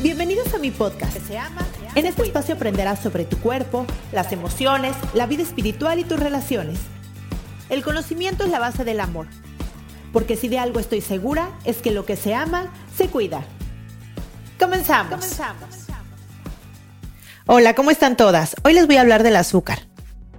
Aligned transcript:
Bienvenidos 0.00 0.54
a 0.54 0.58
mi 0.58 0.70
podcast. 0.70 1.16
En 1.96 2.06
este 2.06 2.22
espacio 2.22 2.54
aprenderás 2.54 3.00
sobre 3.00 3.24
tu 3.24 3.36
cuerpo, 3.38 3.84
las 4.12 4.30
emociones, 4.30 4.94
la 5.12 5.26
vida 5.26 5.42
espiritual 5.42 5.98
y 5.98 6.04
tus 6.04 6.20
relaciones. 6.20 6.78
El 7.68 7.82
conocimiento 7.82 8.44
es 8.44 8.50
la 8.50 8.60
base 8.60 8.84
del 8.84 9.00
amor. 9.00 9.26
Porque 10.12 10.36
si 10.36 10.46
de 10.46 10.60
algo 10.60 10.78
estoy 10.78 11.00
segura 11.00 11.50
es 11.64 11.78
que 11.78 11.90
lo 11.90 12.06
que 12.06 12.14
se 12.14 12.32
ama, 12.32 12.72
se 12.96 13.08
cuida. 13.08 13.44
Comenzamos. 14.60 15.18
Hola, 17.46 17.74
¿cómo 17.74 17.90
están 17.90 18.16
todas? 18.16 18.54
Hoy 18.62 18.74
les 18.74 18.86
voy 18.86 18.98
a 18.98 19.00
hablar 19.00 19.24
del 19.24 19.34
azúcar. 19.34 19.80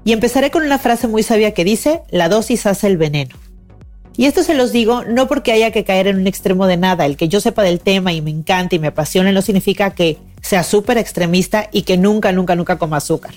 Y 0.06 0.14
empezaré 0.14 0.52
con 0.52 0.64
una 0.64 0.80
frase 0.80 1.10
muy 1.10 1.22
sabia 1.22 1.54
que 1.54 1.66
dice, 1.66 2.04
la 2.12 2.30
dosis 2.30 2.66
hace 2.66 2.88
el 2.88 2.96
veneno. 2.96 3.36
Y 4.20 4.26
esto 4.26 4.44
se 4.44 4.54
los 4.54 4.74
digo 4.74 5.06
no 5.06 5.30
porque 5.30 5.54
haya 5.54 5.72
que 5.72 5.86
caer 5.86 6.08
en 6.08 6.18
un 6.18 6.28
extremo 6.28 6.68
de 6.68 6.76
nada, 6.76 7.06
el 7.06 7.16
que 7.16 7.30
yo 7.30 7.40
sepa 7.40 7.64
del 7.64 7.80
tema 7.80 8.12
y 8.12 8.22
me 8.22 8.32
encante 8.32 8.76
y 8.76 8.80
me 8.80 8.88
apasione 8.88 9.32
no 9.32 9.42
significa 9.42 9.92
que 9.92 10.18
sea 10.42 10.64
súper 10.64 10.98
extremista 10.98 11.70
y 11.72 11.84
que 11.84 11.96
nunca, 11.96 12.34
nunca, 12.34 12.54
nunca 12.58 12.78
coma 12.78 12.98
azúcar. 12.98 13.34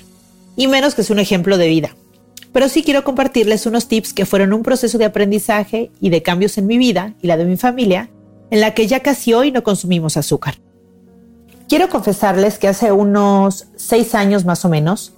Y 0.57 0.67
menos 0.67 0.97
que 0.97 1.05
sea 1.05 1.15
un 1.15 1.21
ejemplo 1.21 1.57
de 1.57 1.69
vida. 1.69 1.95
Pero 2.53 2.69
sí 2.69 2.83
quiero 2.83 3.05
compartirles 3.05 3.65
unos 3.67 3.87
tips 3.87 4.13
que 4.13 4.27
fueron 4.27 4.53
un 4.53 4.65
proceso 4.65 4.99
de 4.99 5.05
aprendizaje 5.05 5.93
y 6.01 6.11
de 6.11 6.23
cambios 6.25 6.59
en 6.59 6.67
mi 6.67 6.79
vida 6.79 7.15
y 7.23 7.29
la 7.29 7.37
de 7.37 7.45
mi 7.45 7.57
familia, 7.57 8.11
en 8.51 8.61
la 8.61 8.75
que 8.75 8.89
ya 8.89 9.05
casi 9.05 9.35
hoy 9.35 9.53
no 9.53 9.63
consumimos 9.63 10.17
azúcar. 10.17 10.57
Quiero 11.69 11.91
confesarles 11.91 12.59
que 12.59 12.67
hace 12.67 12.91
unos 12.91 13.69
seis 13.77 14.17
años 14.17 14.45
más 14.45 14.65
o 14.65 14.69
menos, 14.69 15.13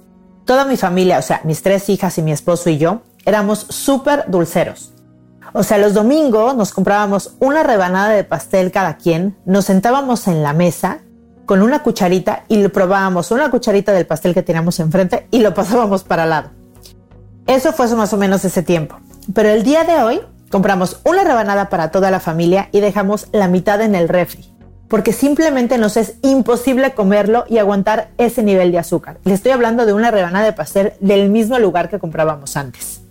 toda 0.45 0.63
mi 0.65 0.77
familia, 0.77 1.17
o 1.17 1.23
sea, 1.23 1.41
mis 1.43 1.63
tres 1.63 1.89
hijas 1.89 2.19
y 2.19 2.21
mi 2.21 2.33
esposo 2.33 2.69
y 2.69 2.77
yo, 2.77 3.01
éramos 3.25 3.65
súper 3.67 4.25
dulceros. 4.27 4.91
O 5.53 5.63
sea, 5.63 5.77
los 5.77 5.93
domingos 5.93 6.55
nos 6.55 6.73
comprábamos 6.73 7.35
una 7.39 7.63
rebanada 7.63 8.09
de 8.09 8.23
pastel 8.23 8.71
cada 8.71 8.97
quien, 8.97 9.37
nos 9.45 9.65
sentábamos 9.65 10.27
en 10.27 10.43
la 10.43 10.53
mesa 10.53 10.99
con 11.45 11.61
una 11.61 11.83
cucharita 11.83 12.43
y 12.47 12.57
le 12.57 12.69
probábamos 12.69 13.31
una 13.31 13.49
cucharita 13.49 13.93
del 13.93 14.05
pastel 14.05 14.33
que 14.33 14.43
teníamos 14.43 14.79
enfrente 14.79 15.27
y 15.31 15.39
lo 15.39 15.53
pasábamos 15.53 16.03
para 16.03 16.23
al 16.23 16.29
lado. 16.29 16.49
Eso 17.47 17.73
fue 17.73 17.87
más 17.95 18.11
o 18.13 18.17
menos 18.17 18.43
ese 18.43 18.63
tiempo. 18.63 18.97
Pero 19.33 19.49
el 19.49 19.63
día 19.63 19.83
de 19.83 20.01
hoy 20.01 20.21
compramos 20.49 20.99
una 21.03 21.23
rebanada 21.23 21.69
para 21.69 21.91
toda 21.91 22.11
la 22.11 22.19
familia 22.19 22.69
y 22.71 22.79
dejamos 22.79 23.27
la 23.31 23.47
mitad 23.47 23.81
en 23.81 23.95
el 23.95 24.09
refri 24.09 24.55
porque 24.87 25.13
simplemente 25.13 25.77
nos 25.77 25.97
es 25.97 26.15
imposible 26.21 26.93
comerlo 26.93 27.45
y 27.49 27.57
aguantar 27.57 28.11
ese 28.17 28.43
nivel 28.43 28.71
de 28.71 28.79
azúcar. 28.79 29.17
Le 29.23 29.33
estoy 29.33 29.51
hablando 29.51 29.85
de 29.85 29.93
una 29.93 30.11
rebanada 30.11 30.45
de 30.45 30.53
pastel 30.53 30.93
del 30.99 31.29
mismo 31.29 31.59
lugar 31.59 31.89
que 31.89 31.99
comprábamos 31.99 32.55
antes. 32.55 33.01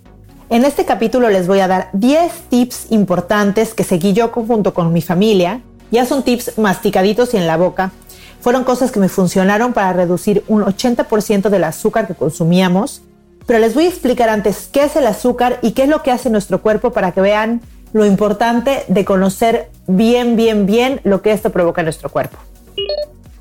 En 0.50 0.64
este 0.64 0.84
capítulo 0.84 1.30
les 1.30 1.46
voy 1.46 1.60
a 1.60 1.68
dar 1.68 1.88
10 1.94 2.32
tips 2.50 2.86
importantes 2.90 3.72
que 3.72 3.82
seguí 3.82 4.12
yo 4.12 4.28
junto 4.28 4.74
con 4.74 4.92
mi 4.92 5.00
familia. 5.00 5.62
Ya 5.90 6.04
son 6.04 6.22
tips 6.22 6.58
masticaditos 6.58 7.32
y 7.32 7.38
en 7.38 7.46
la 7.46 7.56
boca. 7.56 7.92
Fueron 8.40 8.64
cosas 8.64 8.92
que 8.92 9.00
me 9.00 9.08
funcionaron 9.08 9.72
para 9.72 9.94
reducir 9.94 10.44
un 10.48 10.62
80% 10.62 11.48
del 11.48 11.64
azúcar 11.64 12.06
que 12.06 12.14
consumíamos. 12.14 13.00
Pero 13.46 13.58
les 13.58 13.74
voy 13.74 13.86
a 13.86 13.88
explicar 13.88 14.28
antes 14.28 14.68
qué 14.70 14.84
es 14.84 14.96
el 14.96 15.06
azúcar 15.06 15.58
y 15.62 15.72
qué 15.72 15.84
es 15.84 15.88
lo 15.88 16.02
que 16.02 16.10
hace 16.10 16.28
nuestro 16.28 16.60
cuerpo 16.60 16.92
para 16.92 17.12
que 17.12 17.22
vean 17.22 17.62
lo 17.94 18.04
importante 18.04 18.84
de 18.88 19.04
conocer 19.04 19.70
bien, 19.86 20.36
bien, 20.36 20.66
bien 20.66 21.00
lo 21.04 21.22
que 21.22 21.32
esto 21.32 21.50
provoca 21.50 21.80
en 21.80 21.86
nuestro 21.86 22.10
cuerpo. 22.10 22.36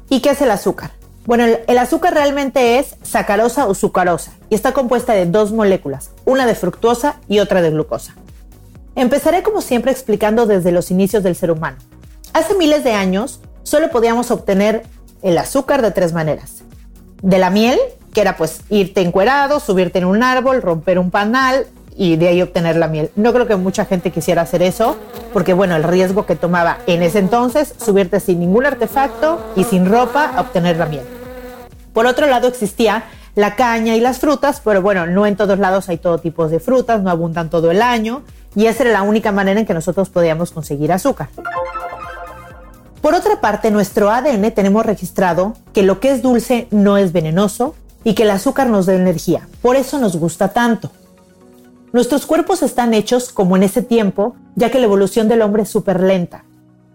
¿Y 0.09 0.21
qué 0.21 0.29
es 0.29 0.41
el 0.41 0.51
azúcar? 0.51 0.91
Bueno, 1.25 1.45
el, 1.45 1.77
azúcar 1.77 2.13
realmente 2.13 2.79
es 2.79 2.95
sacarosa 3.01 3.67
o 3.67 3.75
sucarosa 3.75 4.33
y 4.49 4.55
está 4.55 4.73
compuesta 4.73 5.13
de 5.13 5.25
dos 5.25 5.53
moléculas, 5.53 6.11
una 6.25 6.45
de 6.45 6.55
fructosa 6.55 7.15
y 7.29 7.39
otra 7.39 7.61
de 7.61 7.71
glucosa. 7.71 8.15
Empezaré 8.95 9.41
como 9.41 9.61
siempre 9.61 9.91
explicando 9.91 10.45
desde 10.45 10.73
los 10.73 10.91
inicios 10.91 11.23
del 11.23 11.35
ser 11.35 11.51
humano. 11.51 11.77
Hace 12.33 12.55
miles 12.55 12.83
de 12.83 12.91
años 12.91 13.39
solo 13.63 13.89
podíamos 13.89 14.31
obtener 14.31 14.83
el 15.21 15.37
azúcar 15.37 15.81
de 15.81 15.91
tres 15.91 16.11
maneras. 16.11 16.63
De 17.21 17.37
la 17.37 17.49
miel, 17.49 17.79
que 18.13 18.19
era 18.19 18.35
pues 18.35 18.61
irte 18.69 19.01
encuerado, 19.01 19.61
subirte 19.61 19.99
en 19.99 20.05
un 20.05 20.23
árbol, 20.23 20.61
romper 20.61 20.99
un 20.99 21.09
panal, 21.09 21.67
y 21.97 22.15
de 22.15 22.27
ahí 22.27 22.41
obtener 22.41 22.75
la 22.75 22.87
miel. 22.87 23.11
No 23.15 23.33
creo 23.33 23.47
que 23.47 23.55
mucha 23.55 23.85
gente 23.85 24.11
quisiera 24.11 24.41
hacer 24.41 24.61
eso, 24.61 24.97
porque 25.31 25.53
bueno, 25.53 25.75
el 25.75 25.83
riesgo 25.83 26.25
que 26.25 26.35
tomaba 26.35 26.79
en 26.87 27.03
ese 27.03 27.19
entonces, 27.19 27.73
subirte 27.77 28.19
sin 28.19 28.39
ningún 28.39 28.65
artefacto 28.65 29.39
y 29.55 29.63
sin 29.63 29.89
ropa 29.89 30.31
a 30.35 30.41
obtener 30.41 30.77
la 30.77 30.85
miel. 30.85 31.05
Por 31.93 32.05
otro 32.07 32.27
lado 32.27 32.47
existía 32.47 33.03
la 33.35 33.55
caña 33.55 33.95
y 33.95 33.99
las 33.99 34.19
frutas, 34.19 34.61
pero 34.63 34.81
bueno, 34.81 35.05
no 35.07 35.25
en 35.25 35.35
todos 35.35 35.57
lados 35.59 35.89
hay 35.89 35.97
todo 35.97 36.19
tipo 36.19 36.47
de 36.47 36.59
frutas, 36.59 37.01
no 37.01 37.09
abundan 37.09 37.49
todo 37.49 37.71
el 37.71 37.81
año, 37.81 38.23
y 38.55 38.67
esa 38.67 38.83
era 38.83 38.93
la 38.93 39.01
única 39.01 39.31
manera 39.31 39.59
en 39.59 39.65
que 39.65 39.73
nosotros 39.73 40.09
podíamos 40.09 40.51
conseguir 40.51 40.91
azúcar. 40.91 41.29
Por 43.01 43.15
otra 43.15 43.41
parte, 43.41 43.69
nuestro 43.69 44.11
ADN 44.11 44.51
tenemos 44.51 44.85
registrado 44.85 45.55
que 45.73 45.83
lo 45.83 45.99
que 45.99 46.11
es 46.11 46.21
dulce 46.21 46.67
no 46.71 46.97
es 46.97 47.11
venenoso 47.11 47.75
y 48.03 48.13
que 48.13 48.23
el 48.23 48.29
azúcar 48.29 48.69
nos 48.69 48.85
da 48.85 48.93
energía. 48.93 49.47
Por 49.61 49.75
eso 49.75 49.99
nos 49.99 50.15
gusta 50.15 50.49
tanto. 50.53 50.89
Nuestros 51.93 52.25
cuerpos 52.25 52.63
están 52.63 52.95
hechos 52.95 53.31
como 53.31 53.55
en 53.55 53.61
ese 53.61 53.83
tiempo, 53.83 54.35
ya 54.55 54.71
que 54.71 54.79
la 54.79 54.85
evolución 54.85 55.27
del 55.27 55.43
hombre 55.43 55.61
es 55.61 55.69
súper 55.69 56.01
lenta. 56.01 56.43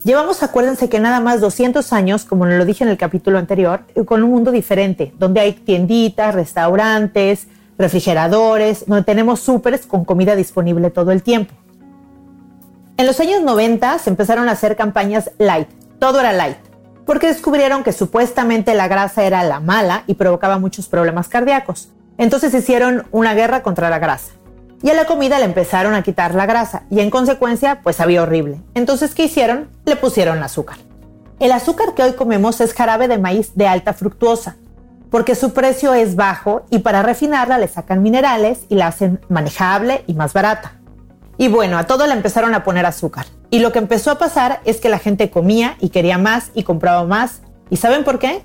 Llevamos, 0.03 0.43
acuérdense 0.43 0.89
que 0.89 0.99
nada 0.99 1.21
más 1.21 1.41
200 1.41 1.93
años, 1.93 2.25
como 2.25 2.47
lo 2.47 2.65
dije 2.65 2.83
en 2.83 2.91
el 2.91 2.99
capítulo 2.99 3.39
anterior, 3.39 3.85
con 4.07 4.25
un 4.25 4.31
mundo 4.31 4.51
diferente, 4.51 5.15
donde 5.17 5.39
hay 5.39 5.53
tienditas, 5.53 6.35
restaurantes, 6.35 7.47
refrigeradores, 7.79 8.87
donde 8.89 9.05
tenemos 9.05 9.39
súperes 9.39 9.87
con 9.87 10.05
comida 10.05 10.35
disponible 10.35 10.91
todo 10.91 11.13
el 11.13 11.23
tiempo. 11.23 11.55
En 12.97 13.07
los 13.07 13.21
años 13.21 13.41
90 13.43 14.01
se 14.01 14.11
empezaron 14.11 14.49
a 14.49 14.53
hacer 14.53 14.75
campañas 14.75 15.31
light, 15.39 15.69
todo 16.01 16.19
era 16.19 16.33
light, 16.33 16.59
porque 17.07 17.29
descubrieron 17.29 17.85
que 17.85 17.93
supuestamente 17.93 18.75
la 18.75 18.89
grasa 18.89 19.23
era 19.23 19.45
la 19.45 19.61
mala 19.61 20.03
y 20.09 20.15
provocaba 20.15 20.59
muchos 20.59 20.89
problemas 20.89 21.29
cardíacos. 21.29 21.91
Entonces 22.17 22.53
hicieron 22.53 23.07
una 23.13 23.35
guerra 23.35 23.63
contra 23.63 23.91
la 23.91 24.01
grasa 24.01 24.33
y 24.83 24.91
a 24.91 24.95
la 24.95 25.07
comida 25.07 25.39
le 25.39 25.45
empezaron 25.45 25.95
a 25.95 26.03
quitar 26.03 26.35
la 26.35 26.47
grasa 26.47 26.85
y 26.91 27.01
en 27.01 27.11
consecuencia 27.11 27.81
pues 27.83 27.97
sabía 27.97 28.23
horrible. 28.23 28.61
Entonces, 28.75 29.15
¿qué 29.15 29.25
hicieron? 29.25 29.69
Le 29.85 29.97
pusieron 29.97 30.43
azúcar. 30.43 30.79
El 31.41 31.53
azúcar 31.53 31.95
que 31.95 32.03
hoy 32.03 32.13
comemos 32.13 32.61
es 32.61 32.75
jarabe 32.75 33.09
de 33.09 33.19
maíz 33.19 33.53
de 33.55 33.67
alta 33.67 33.93
fructuosa, 33.93 34.57
porque 35.11 35.35
su 35.35 35.53
precio 35.53 35.95
es 35.95 36.17
bajo 36.17 36.65
y 36.71 36.81
para 36.81 37.03
refinarla 37.03 37.59
le 37.59 37.69
sacan 37.69 38.03
minerales 38.03 38.61
y 38.69 38.75
la 38.75 38.89
hacen 38.89 39.21
manejable 39.29 40.05
y 40.07 40.15
más 40.15 40.33
barata. 40.33 40.73
Y 41.37 41.49
bueno, 41.49 41.79
a 41.79 41.87
todo 41.87 42.07
le 42.07 42.13
empezaron 42.13 42.55
a 42.55 42.65
poner 42.65 42.85
azúcar. 42.85 43.27
Y 43.51 43.61
lo 43.61 43.71
que 43.73 43.79
empezó 43.79 44.11
a 44.11 44.19
pasar 44.19 44.61
es 44.65 44.81
que 44.81 44.89
la 44.89 44.99
gente 44.99 45.31
comía 45.31 45.77
y 45.81 45.91
quería 45.91 46.19
más 46.19 46.51
y 46.55 46.65
compraba 46.65 47.05
más. 47.05 47.43
¿Y 47.71 47.77
saben 47.77 48.03
por 48.03 48.19
qué? 48.19 48.43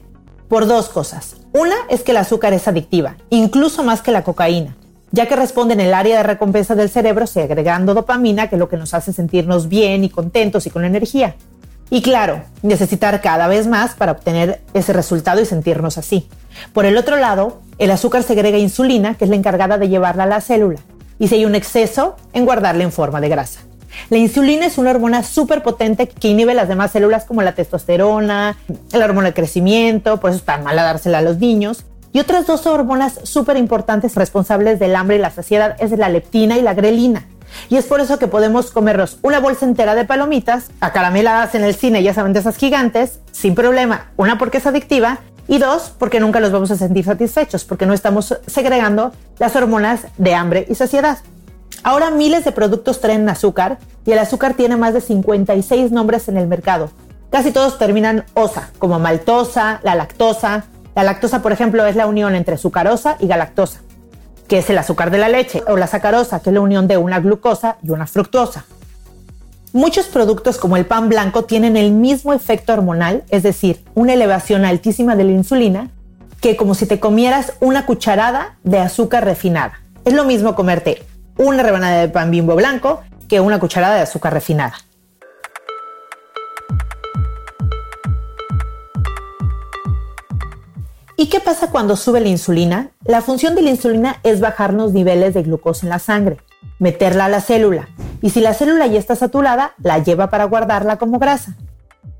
Por 0.47 0.67
dos 0.67 0.89
cosas. 0.89 1.37
Una 1.53 1.75
es 1.89 2.03
que 2.03 2.11
el 2.11 2.17
azúcar 2.17 2.53
es 2.53 2.67
adictiva, 2.67 3.17
incluso 3.29 3.83
más 3.83 4.01
que 4.01 4.11
la 4.11 4.23
cocaína 4.23 4.75
ya 5.13 5.27
que 5.27 5.35
responde 5.35 5.75
en 5.75 5.79
el 5.79 5.93
área 5.93 6.17
de 6.17 6.23
recompensa 6.23 6.73
del 6.73 6.89
cerebro 6.89 7.27
segregando 7.27 7.93
dopamina, 7.93 8.49
que 8.49 8.55
es 8.55 8.59
lo 8.59 8.67
que 8.67 8.77
nos 8.77 8.95
hace 8.95 9.13
sentirnos 9.13 9.69
bien 9.69 10.03
y 10.03 10.09
contentos 10.09 10.65
y 10.65 10.71
con 10.71 10.85
energía. 10.85 11.35
Y 11.91 12.01
claro, 12.01 12.41
necesitar 12.63 13.21
cada 13.21 13.47
vez 13.47 13.67
más 13.67 13.93
para 13.93 14.13
obtener 14.13 14.61
ese 14.73 14.91
resultado 14.91 15.39
y 15.39 15.45
sentirnos 15.45 15.99
así. 15.99 16.27
Por 16.73 16.85
el 16.85 16.97
otro 16.97 17.17
lado, 17.17 17.61
el 17.77 17.91
azúcar 17.91 18.23
segrega 18.23 18.57
insulina, 18.57 19.13
que 19.13 19.25
es 19.25 19.29
la 19.29 19.35
encargada 19.35 19.77
de 19.77 19.87
llevarla 19.87 20.23
a 20.23 20.27
la 20.27 20.41
célula, 20.41 20.79
y 21.19 21.27
si 21.27 21.35
hay 21.35 21.45
un 21.45 21.53
exceso, 21.53 22.15
en 22.33 22.45
guardarla 22.45 22.83
en 22.83 22.91
forma 22.91 23.21
de 23.21 23.29
grasa. 23.29 23.59
La 24.09 24.17
insulina 24.17 24.65
es 24.65 24.79
una 24.79 24.89
hormona 24.89 25.21
súper 25.21 25.61
potente 25.61 26.07
que 26.07 26.29
inhibe 26.29 26.55
las 26.55 26.67
demás 26.67 26.89
células 26.89 27.25
como 27.25 27.43
la 27.43 27.53
testosterona, 27.53 28.57
la 28.91 29.05
hormona 29.05 29.25
del 29.25 29.35
crecimiento, 29.35 30.19
por 30.19 30.31
eso 30.31 30.39
es 30.39 30.45
tan 30.45 30.63
mala 30.63 30.81
dársela 30.81 31.19
a 31.19 31.21
los 31.21 31.37
niños, 31.37 31.85
y 32.13 32.19
otras 32.19 32.47
dos 32.47 32.65
hormonas 32.67 33.19
súper 33.23 33.57
importantes 33.57 34.15
responsables 34.15 34.79
del 34.79 34.95
hambre 34.95 35.17
y 35.17 35.19
la 35.19 35.31
saciedad 35.31 35.75
es 35.79 35.91
la 35.91 36.09
leptina 36.09 36.57
y 36.57 36.61
la 36.61 36.73
grelina. 36.73 37.25
Y 37.69 37.77
es 37.77 37.85
por 37.85 37.99
eso 37.99 38.19
que 38.19 38.27
podemos 38.27 38.71
comernos 38.71 39.17
una 39.21 39.39
bolsa 39.39 39.65
entera 39.65 39.95
de 39.95 40.05
palomitas, 40.05 40.71
acarameladas 40.79 41.55
en 41.55 41.63
el 41.63 41.75
cine, 41.75 42.03
ya 42.03 42.13
saben, 42.13 42.33
de 42.33 42.39
esas 42.39 42.57
gigantes, 42.57 43.19
sin 43.31 43.55
problema. 43.55 44.11
Una 44.15 44.37
porque 44.37 44.59
es 44.59 44.67
adictiva 44.67 45.19
y 45.47 45.57
dos 45.57 45.93
porque 45.97 46.19
nunca 46.19 46.39
los 46.39 46.51
vamos 46.51 46.71
a 46.71 46.77
sentir 46.77 47.05
satisfechos, 47.05 47.65
porque 47.65 47.85
no 47.85 47.93
estamos 47.93 48.37
segregando 48.47 49.11
las 49.39 49.55
hormonas 49.55 50.07
de 50.17 50.35
hambre 50.35 50.65
y 50.69 50.75
saciedad. 50.75 51.17
Ahora 51.83 52.11
miles 52.11 52.45
de 52.45 52.51
productos 52.51 53.01
traen 53.01 53.27
azúcar 53.27 53.77
y 54.05 54.11
el 54.11 54.19
azúcar 54.19 54.53
tiene 54.53 54.77
más 54.77 54.93
de 54.93 55.01
56 55.01 55.91
nombres 55.91 56.29
en 56.29 56.37
el 56.37 56.47
mercado, 56.47 56.91
casi 57.29 57.51
todos 57.51 57.77
terminan 57.77 58.25
osa, 58.35 58.69
como 58.79 58.99
maltosa, 58.99 59.81
la 59.83 59.95
lactosa. 59.95 60.65
La 60.95 61.03
lactosa, 61.03 61.41
por 61.41 61.51
ejemplo, 61.51 61.85
es 61.85 61.95
la 61.95 62.07
unión 62.07 62.35
entre 62.35 62.57
sucarosa 62.57 63.17
y 63.19 63.27
galactosa, 63.27 63.81
que 64.47 64.59
es 64.59 64.69
el 64.69 64.77
azúcar 64.77 65.09
de 65.09 65.17
la 65.17 65.29
leche, 65.29 65.63
o 65.67 65.77
la 65.77 65.87
sacarosa, 65.87 66.39
que 66.41 66.49
es 66.49 66.53
la 66.53 66.61
unión 66.61 66.87
de 66.87 66.97
una 66.97 67.19
glucosa 67.19 67.77
y 67.81 67.89
una 67.89 68.05
fructosa. 68.05 68.65
Muchos 69.71 70.05
productos 70.05 70.59
como 70.59 70.77
el 70.77 70.85
pan 70.85 71.09
blanco 71.09 71.45
tienen 71.45 71.77
el 71.77 71.91
mismo 71.91 72.31
efecto 72.31 72.73
hormonal, 72.73 73.23
es 73.29 73.41
decir, 73.41 73.83
una 73.95 74.13
elevación 74.13 74.65
altísima 74.65 75.15
de 75.15 75.23
la 75.23 75.31
insulina, 75.31 75.89
que 76.41 76.55
como 76.55 76.75
si 76.75 76.85
te 76.85 76.99
comieras 76.99 77.53
una 77.59 77.87
cucharada 77.87 78.57
de 78.63 78.77
azúcar 78.77 79.25
refinada. 79.25 79.79
Es 80.05 80.13
lo 80.13 80.25
mismo 80.25 80.53
comerte 80.53 81.03
una 81.37 81.63
rebanada 81.63 82.01
de 82.01 82.09
pan 82.09 82.29
bimbo 82.29 82.55
blanco 82.55 83.01
que 83.27 83.39
una 83.39 83.59
cucharada 83.59 83.95
de 83.95 84.01
azúcar 84.01 84.33
refinada. 84.33 84.75
¿Y 91.15 91.27
qué 91.27 91.39
pasa 91.39 91.69
cuando 91.69 91.95
sube 91.95 92.19
la 92.21 92.29
insulina? 92.29 92.89
La 93.05 93.21
función 93.21 93.53
de 93.53 93.61
la 93.61 93.69
insulina 93.69 94.19
es 94.23 94.39
bajar 94.39 94.73
los 94.73 94.93
niveles 94.93 95.35
de 95.35 95.43
glucosa 95.43 95.85
en 95.85 95.91
la 95.91 95.99
sangre, 95.99 96.37
meterla 96.79 97.25
a 97.25 97.29
la 97.29 97.39
célula, 97.39 97.89
y 98.21 98.31
si 98.31 98.39
la 98.39 98.55
célula 98.55 98.87
ya 98.87 98.97
está 98.97 99.15
saturada, 99.15 99.73
la 99.83 99.99
lleva 99.99 100.31
para 100.31 100.45
guardarla 100.45 100.97
como 100.97 101.19
grasa. 101.19 101.55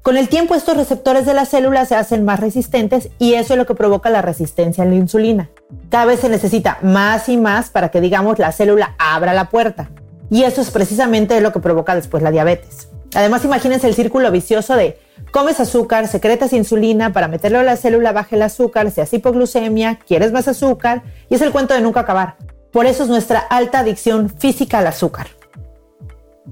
Con 0.04 0.18
el 0.18 0.28
tiempo 0.28 0.54
estos 0.54 0.78
receptores 0.78 1.26
de 1.26 1.34
la 1.34 1.46
célula 1.46 1.86
se 1.86 1.96
hacen 1.96 2.26
más 2.26 2.40
resistentes 2.40 3.10
y 3.20 3.36
eso 3.36 3.54
es 3.54 3.58
lo 3.58 3.66
que 3.66 3.74
provoca 3.74 4.10
la 4.10 4.22
resistencia 4.22 4.84
a 4.84 4.88
la 4.88 4.96
insulina. 4.96 5.50
Cada 5.90 6.06
vez 6.06 6.20
se 6.20 6.30
necesita 6.30 6.78
más 6.82 7.30
y 7.30 7.38
más 7.38 7.70
para 7.70 7.90
que 7.90 8.02
digamos 8.02 8.38
la 8.38 8.52
célula 8.52 8.96
abra 9.00 9.34
la 9.34 9.50
puerta. 9.50 9.90
Y 10.30 10.44
eso 10.44 10.60
es 10.60 10.72
precisamente 10.72 11.40
lo 11.40 11.54
que 11.54 11.62
provoca 11.62 11.96
después 11.96 12.22
la 12.22 12.32
diabetes. 12.32 12.90
Además 13.16 13.46
imagínense 13.46 13.88
el 13.88 13.96
círculo 13.96 14.30
vicioso 14.30 14.76
de 14.76 15.00
comes 15.32 15.60
azúcar, 15.60 16.08
secretas 16.08 16.54
insulina 16.54 17.14
para 17.14 17.28
meterlo 17.28 17.60
a 17.60 17.64
la 17.64 17.76
célula, 17.76 18.12
baja 18.12 18.36
el 18.36 18.42
azúcar, 18.42 18.92
se 18.92 19.02
hace 19.02 19.18
hipoglucemia, 19.18 20.00
quieres 20.08 20.32
más 20.32 20.48
azúcar 20.48 21.04
y 21.30 21.36
es 21.36 21.42
el 21.42 21.52
cuento 21.52 21.74
de 21.74 21.82
nunca 21.82 22.02
acabar. 22.02 22.38
Por 22.72 22.86
eso 22.86 23.04
es 23.04 23.10
nuestra 23.10 23.40
alta 23.40 23.80
adicción 23.80 24.30
física 24.30 24.80
al 24.80 24.88
azúcar. 24.88 25.28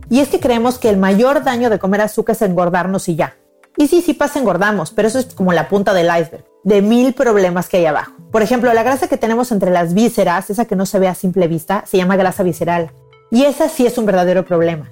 Y 0.09 0.19
es 0.19 0.29
que 0.29 0.39
creemos 0.39 0.77
que 0.77 0.89
el 0.89 0.97
mayor 0.97 1.43
daño 1.43 1.69
de 1.69 1.79
comer 1.79 2.01
azúcar 2.01 2.35
es 2.35 2.41
engordarnos 2.41 3.09
y 3.09 3.15
ya. 3.15 3.35
Y 3.77 3.87
sí, 3.87 4.01
sí 4.01 4.13
pasa, 4.13 4.39
engordamos, 4.39 4.91
pero 4.91 5.07
eso 5.07 5.19
es 5.19 5.33
como 5.33 5.53
la 5.53 5.69
punta 5.69 5.93
del 5.93 6.07
iceberg, 6.07 6.45
de 6.63 6.81
mil 6.81 7.13
problemas 7.13 7.69
que 7.69 7.77
hay 7.77 7.85
abajo. 7.85 8.13
Por 8.31 8.41
ejemplo, 8.41 8.73
la 8.73 8.83
grasa 8.83 9.07
que 9.07 9.17
tenemos 9.17 9.51
entre 9.51 9.71
las 9.71 9.93
vísceras, 9.93 10.49
esa 10.49 10.65
que 10.65 10.75
no 10.75 10.85
se 10.85 10.99
ve 10.99 11.07
a 11.07 11.15
simple 11.15 11.47
vista, 11.47 11.83
se 11.87 11.97
llama 11.97 12.17
grasa 12.17 12.43
visceral. 12.43 12.91
Y 13.31 13.43
esa 13.43 13.69
sí 13.69 13.85
es 13.85 13.97
un 13.97 14.05
verdadero 14.05 14.45
problema. 14.45 14.91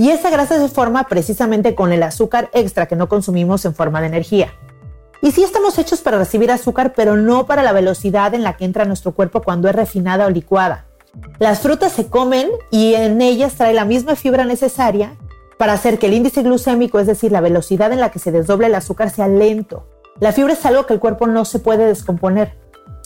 Y 0.00 0.08
esa 0.08 0.30
grasa 0.30 0.58
se 0.58 0.68
forma 0.70 1.04
precisamente 1.08 1.74
con 1.74 1.92
el 1.92 2.02
azúcar 2.02 2.48
extra 2.54 2.86
que 2.86 2.96
no 2.96 3.06
consumimos 3.06 3.66
en 3.66 3.74
forma 3.74 4.00
de 4.00 4.06
energía. 4.06 4.50
Y 5.20 5.32
sí 5.32 5.42
estamos 5.42 5.78
hechos 5.78 6.00
para 6.00 6.16
recibir 6.16 6.50
azúcar, 6.50 6.94
pero 6.96 7.18
no 7.18 7.44
para 7.44 7.62
la 7.62 7.72
velocidad 7.72 8.32
en 8.32 8.42
la 8.42 8.56
que 8.56 8.64
entra 8.64 8.86
nuestro 8.86 9.12
cuerpo 9.12 9.42
cuando 9.42 9.68
es 9.68 9.74
refinada 9.74 10.24
o 10.24 10.30
licuada. 10.30 10.86
Las 11.38 11.60
frutas 11.60 11.92
se 11.92 12.06
comen 12.06 12.48
y 12.70 12.94
en 12.94 13.20
ellas 13.20 13.56
trae 13.56 13.74
la 13.74 13.84
misma 13.84 14.16
fibra 14.16 14.46
necesaria 14.46 15.18
para 15.58 15.74
hacer 15.74 15.98
que 15.98 16.06
el 16.06 16.14
índice 16.14 16.42
glucémico, 16.42 16.98
es 16.98 17.06
decir, 17.06 17.30
la 17.30 17.42
velocidad 17.42 17.92
en 17.92 18.00
la 18.00 18.10
que 18.10 18.20
se 18.20 18.32
desdobla 18.32 18.68
el 18.68 18.76
azúcar, 18.76 19.10
sea 19.10 19.28
lento. 19.28 19.86
La 20.18 20.32
fibra 20.32 20.54
es 20.54 20.64
algo 20.64 20.86
que 20.86 20.94
el 20.94 21.00
cuerpo 21.00 21.26
no 21.26 21.44
se 21.44 21.58
puede 21.58 21.84
descomponer 21.84 22.56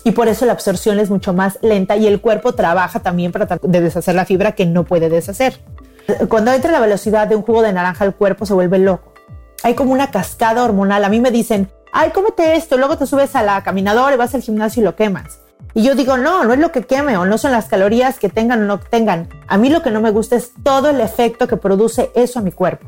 y 0.05 0.13
por 0.13 0.29
eso 0.29 0.47
la 0.47 0.53
absorción 0.53 1.01
es 1.01 1.11
mucho 1.11 1.33
más 1.33 1.59
lenta 1.61 1.97
y 1.97 2.07
el 2.07 2.21
cuerpo 2.21 2.53
trabaja 2.53 3.01
también 3.01 3.33
para 3.33 3.59
de 3.61 3.81
deshacer 3.81 4.15
la 4.15 4.27
fibra 4.27 4.53
que 4.53 4.65
no 4.65 4.85
puede 4.85 5.09
deshacer. 5.09 5.59
Cuando 6.29 6.53
entra 6.53 6.71
la 6.71 6.81
velocidad 6.81 7.27
de 7.27 7.37
un 7.37 7.43
jugo 7.43 7.63
de 7.63 7.73
naranja 7.73 8.05
el 8.05 8.15
cuerpo 8.15 8.47
se 8.47 8.55
vuelve 8.55 8.79
loco. 8.79 9.13
Hay 9.63 9.75
como 9.75 9.93
una 9.93 10.11
cascada 10.11 10.63
hormonal. 10.63 11.05
A 11.05 11.09
mí 11.09 11.21
me 11.21 11.31
dicen, 11.31 11.71
ay, 11.93 12.11
cómete 12.11 12.57
esto, 12.57 12.77
luego 12.77 12.99
te 12.99 13.07
subes 13.07 13.35
a 13.35 13.43
la 13.43 13.63
caminadora 13.63 14.15
y 14.15 14.19
vas 14.19 14.35
al 14.35 14.43
gimnasio 14.43 14.83
y 14.83 14.85
lo 14.85 14.97
quemas. 14.97 15.41
Y 15.73 15.83
yo 15.83 15.95
digo, 15.95 16.17
no, 16.17 16.45
no 16.45 16.53
es 16.53 16.59
lo 16.59 16.71
que 16.71 16.83
queme 16.83 17.17
o 17.17 17.25
no 17.25 17.39
son 17.39 17.53
las 17.53 17.67
calorías 17.67 18.19
que 18.19 18.29
tengan 18.29 18.63
o 18.63 18.67
no 18.67 18.79
tengan. 18.79 19.29
A 19.49 19.57
mí 19.57 19.71
lo 19.71 19.83
que 19.83 19.91
no 19.91 20.01
me 20.01 20.11
gusta 20.11 20.37
es 20.37 20.53
todo 20.63 20.91
el 20.91 21.01
efecto 21.01 21.49
que 21.49 21.57
produce 21.57 22.11
eso 22.15 22.39
a 22.39 22.43
mi 22.43 22.53
cuerpo. 22.53 22.87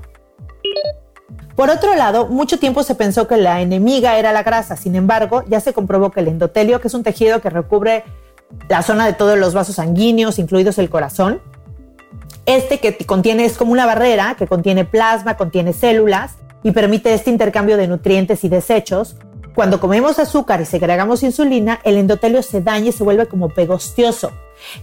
Por 1.56 1.70
otro 1.70 1.94
lado, 1.94 2.26
mucho 2.26 2.58
tiempo 2.58 2.82
se 2.82 2.94
pensó 2.94 3.26
que 3.26 3.38
la 3.38 3.62
enemiga 3.62 4.18
era 4.18 4.32
la 4.32 4.42
grasa. 4.42 4.76
Sin 4.76 4.94
embargo, 4.94 5.42
ya 5.48 5.58
se 5.60 5.72
comprobó 5.72 6.10
que 6.10 6.20
el 6.20 6.28
endotelio, 6.28 6.80
que 6.80 6.88
es 6.88 6.94
un 6.94 7.02
tejido 7.02 7.40
que 7.40 7.48
recubre 7.48 8.04
la 8.68 8.82
zona 8.82 9.06
de 9.06 9.14
todos 9.14 9.38
los 9.38 9.54
vasos 9.54 9.76
sanguíneos, 9.76 10.38
incluidos 10.38 10.78
el 10.78 10.90
corazón, 10.90 11.40
este 12.46 12.78
que 12.78 12.96
contiene 13.04 13.44
es 13.44 13.56
como 13.58 13.72
una 13.72 13.86
barrera 13.86 14.36
que 14.38 14.46
contiene 14.46 14.84
plasma, 14.84 15.36
contiene 15.36 15.72
células 15.72 16.36
y 16.62 16.70
permite 16.70 17.12
este 17.12 17.30
intercambio 17.30 17.76
de 17.76 17.88
nutrientes 17.88 18.44
y 18.44 18.48
desechos, 18.48 19.16
cuando 19.56 19.80
comemos 19.80 20.18
azúcar 20.18 20.60
y 20.60 20.66
segregamos 20.66 21.22
insulina, 21.22 21.80
el 21.82 21.96
endotelio 21.96 22.42
se 22.42 22.60
daña 22.60 22.90
y 22.90 22.92
se 22.92 23.02
vuelve 23.02 23.26
como 23.26 23.48
pegostioso. 23.48 24.30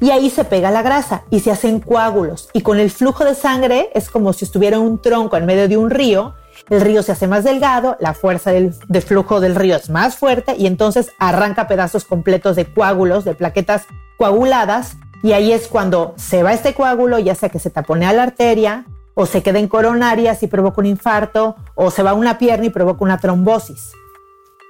Y 0.02 0.10
ahí 0.10 0.32
se 0.32 0.46
pega 0.46 0.72
la 0.72 0.82
grasa 0.82 1.26
y 1.30 1.42
se 1.42 1.52
hacen 1.52 1.80
coágulos. 1.80 2.50
Y 2.54 2.62
con 2.62 2.80
el 2.80 2.90
flujo 2.90 3.24
de 3.24 3.36
sangre 3.36 3.92
es 3.94 4.10
como 4.10 4.34
si 4.34 4.46
estuviera 4.46 4.80
un 4.80 5.00
tronco 5.00 5.38
en 5.38 5.46
medio 5.46 5.68
de 5.68 5.78
un 5.78 5.92
río. 5.92 6.34
El 6.72 6.82
río 6.82 7.04
se 7.04 7.12
hace 7.12 7.28
más 7.28 7.44
delgado, 7.44 7.98
la 8.00 8.16
fuerza 8.16 8.52
del, 8.52 8.74
de 8.88 9.02
flujo 9.02 9.40
del 9.40 9.54
río 9.54 9.76
es 9.76 9.92
más 9.92 10.16
fuerte 10.16 10.56
y 10.58 10.66
entonces 10.66 11.12
arranca 11.20 11.68
pedazos 11.68 12.04
completos 12.04 12.56
de 12.56 12.66
coágulos, 12.66 13.26
de 13.26 13.36
plaquetas 13.36 13.86
coaguladas. 14.18 14.98
Y 15.24 15.32
ahí 15.32 15.54
es 15.54 15.68
cuando 15.68 16.14
se 16.18 16.44
va 16.44 16.54
este 16.54 16.76
coágulo, 16.76 17.18
ya 17.18 17.34
sea 17.34 17.50
que 17.50 17.58
se 17.58 17.70
taponea 17.70 18.14
la 18.14 18.24
arteria, 18.24 18.86
o 19.16 19.26
se 19.26 19.42
queda 19.42 19.58
en 19.58 19.68
coronarias 19.68 20.44
y 20.44 20.48
provoca 20.48 20.82
un 20.82 20.86
infarto, 20.86 21.56
o 21.76 21.90
se 21.90 22.04
va 22.04 22.12
a 22.12 22.14
una 22.14 22.38
pierna 22.38 22.66
y 22.66 22.70
provoca 22.70 23.04
una 23.04 23.18
trombosis. 23.18 23.94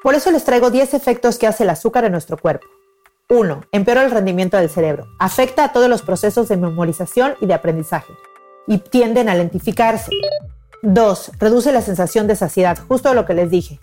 Por 0.04 0.16
eso 0.16 0.32
les 0.32 0.44
traigo 0.44 0.70
10 0.70 0.94
efectos 0.94 1.38
que 1.38 1.48
hace 1.48 1.64
el 1.64 1.72
azúcar 1.72 2.06
en 2.06 2.12
nuestro 2.12 2.38
cuerpo. 2.38 2.68
1. 3.30 3.64
Empeora 3.72 4.04
el 4.04 4.12
rendimiento 4.12 4.58
del 4.58 4.70
cerebro. 4.70 5.08
Afecta 5.20 5.64
a 5.64 5.72
todos 5.74 5.90
los 5.90 6.04
procesos 6.04 6.50
de 6.50 6.58
memorización 6.58 7.36
y 7.42 7.48
de 7.48 7.54
aprendizaje 7.56 8.14
y 8.68 8.78
tienden 8.78 9.30
a 9.30 9.36
lentificarse. 9.36 10.12
2. 10.84 11.32
Reduce 11.40 11.72
la 11.72 11.82
sensación 11.82 12.28
de 12.28 12.36
saciedad, 12.36 12.78
justo 12.88 13.14
lo 13.14 13.26
que 13.26 13.34
les 13.34 13.50
dije. 13.50 13.80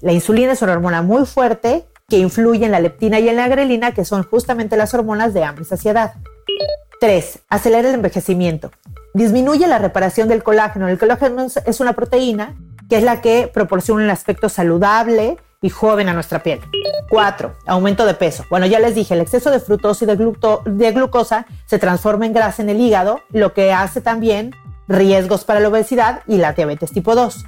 La 0.00 0.12
insulina 0.12 0.52
es 0.52 0.62
una 0.62 0.72
hormona 0.72 1.02
muy 1.02 1.26
fuerte 1.26 1.86
que 2.10 2.18
influye 2.18 2.66
en 2.66 2.72
la 2.72 2.80
leptina 2.80 3.18
y 3.20 3.28
en 3.30 3.36
la 3.36 3.48
grelina, 3.48 3.92
que 3.92 4.04
son 4.04 4.24
justamente 4.24 4.76
las 4.76 4.92
hormonas 4.92 5.32
de 5.32 5.44
hambre 5.44 5.62
y 5.62 5.66
saciedad. 5.66 6.14
3. 7.00 7.38
Acelera 7.48 7.88
el 7.88 7.94
envejecimiento. 7.94 8.70
Disminuye 9.14 9.66
la 9.66 9.78
reparación 9.78 10.28
del 10.28 10.42
colágeno. 10.42 10.88
El 10.88 10.98
colágeno 10.98 11.46
es 11.64 11.80
una 11.80 11.94
proteína 11.94 12.54
que 12.90 12.98
es 12.98 13.04
la 13.04 13.22
que 13.22 13.48
proporciona 13.52 14.04
un 14.04 14.10
aspecto 14.10 14.48
saludable 14.48 15.38
y 15.62 15.70
joven 15.70 16.08
a 16.08 16.12
nuestra 16.12 16.42
piel. 16.42 16.60
4. 17.08 17.54
Aumento 17.66 18.04
de 18.04 18.14
peso. 18.14 18.44
Bueno, 18.50 18.66
ya 18.66 18.80
les 18.80 18.94
dije, 18.94 19.14
el 19.14 19.20
exceso 19.20 19.50
de 19.50 19.60
fructosa 19.60 20.04
y 20.04 20.08
de, 20.08 20.16
de 20.16 20.92
glucosa 20.92 21.46
se 21.66 21.78
transforma 21.78 22.26
en 22.26 22.32
grasa 22.32 22.62
en 22.62 22.68
el 22.68 22.80
hígado, 22.80 23.20
lo 23.30 23.54
que 23.54 23.72
hace 23.72 24.00
también 24.00 24.54
riesgos 24.88 25.44
para 25.44 25.60
la 25.60 25.68
obesidad 25.68 26.22
y 26.26 26.38
la 26.38 26.52
diabetes 26.52 26.90
tipo 26.90 27.14
2. 27.14 27.44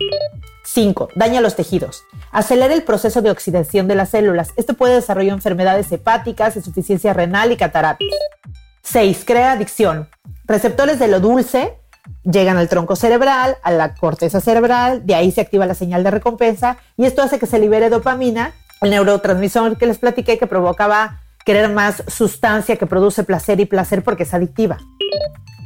5. 0.72 1.10
Daña 1.14 1.40
los 1.40 1.54
tejidos. 1.54 2.04
Acelera 2.30 2.72
el 2.72 2.82
proceso 2.82 3.20
de 3.20 3.30
oxidación 3.30 3.88
de 3.88 3.94
las 3.94 4.10
células. 4.10 4.50
Esto 4.56 4.74
puede 4.74 4.94
desarrollar 4.94 5.34
enfermedades 5.34 5.92
hepáticas, 5.92 6.56
insuficiencia 6.56 7.12
renal 7.12 7.52
y 7.52 7.56
cataratas. 7.56 8.08
6. 8.82 9.24
Crea 9.26 9.52
adicción. 9.52 10.08
Receptores 10.46 10.98
de 10.98 11.08
lo 11.08 11.20
dulce 11.20 11.76
llegan 12.24 12.56
al 12.56 12.68
tronco 12.68 12.96
cerebral, 12.96 13.56
a 13.62 13.70
la 13.70 13.94
corteza 13.94 14.40
cerebral, 14.40 15.06
de 15.06 15.14
ahí 15.14 15.30
se 15.30 15.40
activa 15.40 15.66
la 15.66 15.74
señal 15.74 16.02
de 16.02 16.10
recompensa 16.10 16.78
y 16.96 17.04
esto 17.04 17.22
hace 17.22 17.38
que 17.38 17.46
se 17.46 17.58
libere 17.58 17.90
dopamina, 17.90 18.52
el 18.80 18.90
neurotransmisor 18.90 19.76
que 19.76 19.86
les 19.86 19.98
platiqué 19.98 20.38
que 20.38 20.46
provocaba 20.46 21.20
querer 21.44 21.68
más 21.70 22.02
sustancia 22.08 22.76
que 22.76 22.86
produce 22.86 23.24
placer 23.24 23.60
y 23.60 23.66
placer 23.66 24.02
porque 24.02 24.22
es 24.22 24.34
adictiva. 24.34 24.78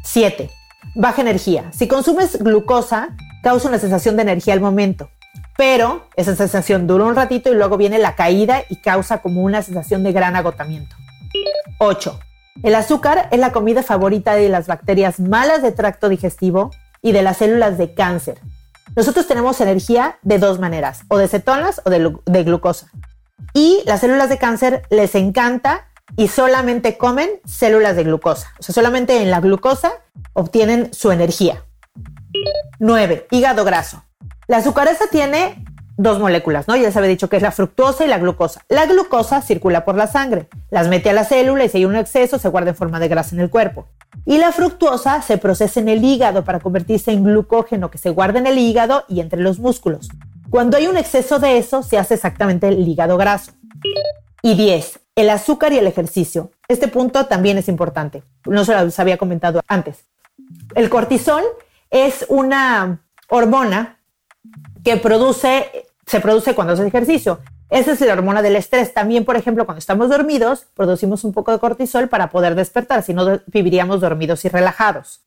7. 0.04 0.50
Baja 0.94 1.22
energía. 1.22 1.70
Si 1.72 1.88
consumes 1.88 2.42
glucosa, 2.42 3.16
causa 3.42 3.68
una 3.68 3.78
sensación 3.78 4.16
de 4.16 4.22
energía 4.22 4.54
al 4.54 4.60
momento, 4.60 5.10
pero 5.56 6.06
esa 6.16 6.36
sensación 6.36 6.86
dura 6.86 7.04
un 7.04 7.16
ratito 7.16 7.50
y 7.50 7.54
luego 7.54 7.76
viene 7.76 7.98
la 7.98 8.14
caída 8.14 8.62
y 8.68 8.76
causa 8.76 9.18
como 9.18 9.42
una 9.42 9.62
sensación 9.62 10.02
de 10.02 10.12
gran 10.12 10.36
agotamiento. 10.36 10.96
8. 11.78 12.18
El 12.62 12.74
azúcar 12.74 13.28
es 13.30 13.38
la 13.38 13.52
comida 13.52 13.82
favorita 13.82 14.34
de 14.34 14.48
las 14.48 14.66
bacterias 14.66 15.20
malas 15.20 15.62
de 15.62 15.72
tracto 15.72 16.08
digestivo 16.08 16.70
y 17.02 17.12
de 17.12 17.22
las 17.22 17.38
células 17.38 17.78
de 17.78 17.94
cáncer. 17.94 18.40
Nosotros 18.94 19.26
tenemos 19.26 19.60
energía 19.60 20.18
de 20.22 20.38
dos 20.38 20.58
maneras, 20.58 21.00
o 21.08 21.18
de 21.18 21.28
cetonas 21.28 21.82
o 21.84 21.90
de, 21.90 22.44
glucosa. 22.44 22.90
Y 23.52 23.82
las 23.84 24.00
células 24.00 24.28
de 24.28 24.38
cáncer 24.38 24.82
les 24.90 25.14
encanta 25.14 25.86
y 26.16 26.28
solamente 26.28 26.96
comen 26.96 27.28
células 27.44 27.96
de 27.96 28.04
glucosa. 28.04 28.52
O 28.58 28.62
sea, 28.62 28.74
solamente 28.74 29.20
en 29.20 29.30
la 29.30 29.40
glucosa 29.40 29.92
obtienen 30.32 30.94
su 30.94 31.10
energía. 31.10 31.62
9. 32.78 33.26
Hígado 33.30 33.64
graso. 33.64 34.02
La 34.48 34.58
azucarasa 34.58 35.06
tiene 35.10 35.64
dos 35.96 36.18
moléculas, 36.18 36.68
¿no? 36.68 36.76
Ya 36.76 36.82
les 36.82 36.96
había 36.96 37.08
dicho 37.08 37.28
que 37.28 37.36
es 37.36 37.42
la 37.42 37.52
fructosa 37.52 38.04
y 38.04 38.08
la 38.08 38.18
glucosa. 38.18 38.62
La 38.68 38.86
glucosa 38.86 39.40
circula 39.42 39.84
por 39.84 39.96
la 39.96 40.06
sangre, 40.06 40.48
las 40.70 40.88
mete 40.88 41.10
a 41.10 41.12
la 41.12 41.24
célula 41.24 41.64
y 41.64 41.68
si 41.68 41.78
hay 41.78 41.84
un 41.84 41.96
exceso 41.96 42.38
se 42.38 42.48
guarda 42.48 42.70
en 42.70 42.76
forma 42.76 43.00
de 43.00 43.08
grasa 43.08 43.34
en 43.34 43.40
el 43.40 43.50
cuerpo. 43.50 43.88
Y 44.24 44.38
la 44.38 44.52
fructuosa 44.52 45.22
se 45.22 45.38
procesa 45.38 45.80
en 45.80 45.88
el 45.88 46.04
hígado 46.04 46.44
para 46.44 46.60
convertirse 46.60 47.12
en 47.12 47.24
glucógeno 47.24 47.90
que 47.90 47.98
se 47.98 48.10
guarda 48.10 48.38
en 48.38 48.46
el 48.46 48.58
hígado 48.58 49.04
y 49.08 49.20
entre 49.20 49.40
los 49.40 49.58
músculos. 49.58 50.08
Cuando 50.50 50.76
hay 50.76 50.86
un 50.86 50.96
exceso 50.96 51.38
de 51.38 51.58
eso, 51.58 51.82
se 51.82 51.98
hace 51.98 52.14
exactamente 52.14 52.68
el 52.68 52.86
hígado 52.86 53.16
graso. 53.16 53.52
Y 54.42 54.54
10. 54.54 55.00
El 55.16 55.30
azúcar 55.30 55.72
y 55.72 55.78
el 55.78 55.86
ejercicio. 55.86 56.50
Este 56.68 56.88
punto 56.88 57.26
también 57.26 57.58
es 57.58 57.68
importante. 57.68 58.22
No 58.44 58.64
se 58.64 58.72
lo 58.72 58.88
había 58.96 59.16
comentado 59.16 59.62
antes. 59.66 60.04
El 60.74 60.88
cortisol 60.88 61.42
es 61.90 62.26
una 62.28 63.00
hormona 63.28 63.98
que 64.84 64.96
produce, 64.96 65.86
se 66.06 66.20
produce 66.20 66.54
cuando 66.54 66.74
haces 66.74 66.86
ejercicio. 66.86 67.40
Esa 67.68 67.92
es 67.92 68.00
la 68.00 68.12
hormona 68.12 68.42
del 68.42 68.56
estrés. 68.56 68.94
También, 68.94 69.24
por 69.24 69.36
ejemplo, 69.36 69.64
cuando 69.64 69.80
estamos 69.80 70.08
dormidos, 70.08 70.66
producimos 70.74 71.24
un 71.24 71.32
poco 71.32 71.50
de 71.52 71.58
cortisol 71.58 72.08
para 72.08 72.30
poder 72.30 72.54
despertar, 72.54 73.02
si 73.02 73.12
no 73.12 73.40
viviríamos 73.46 74.00
dormidos 74.00 74.44
y 74.44 74.48
relajados. 74.48 75.22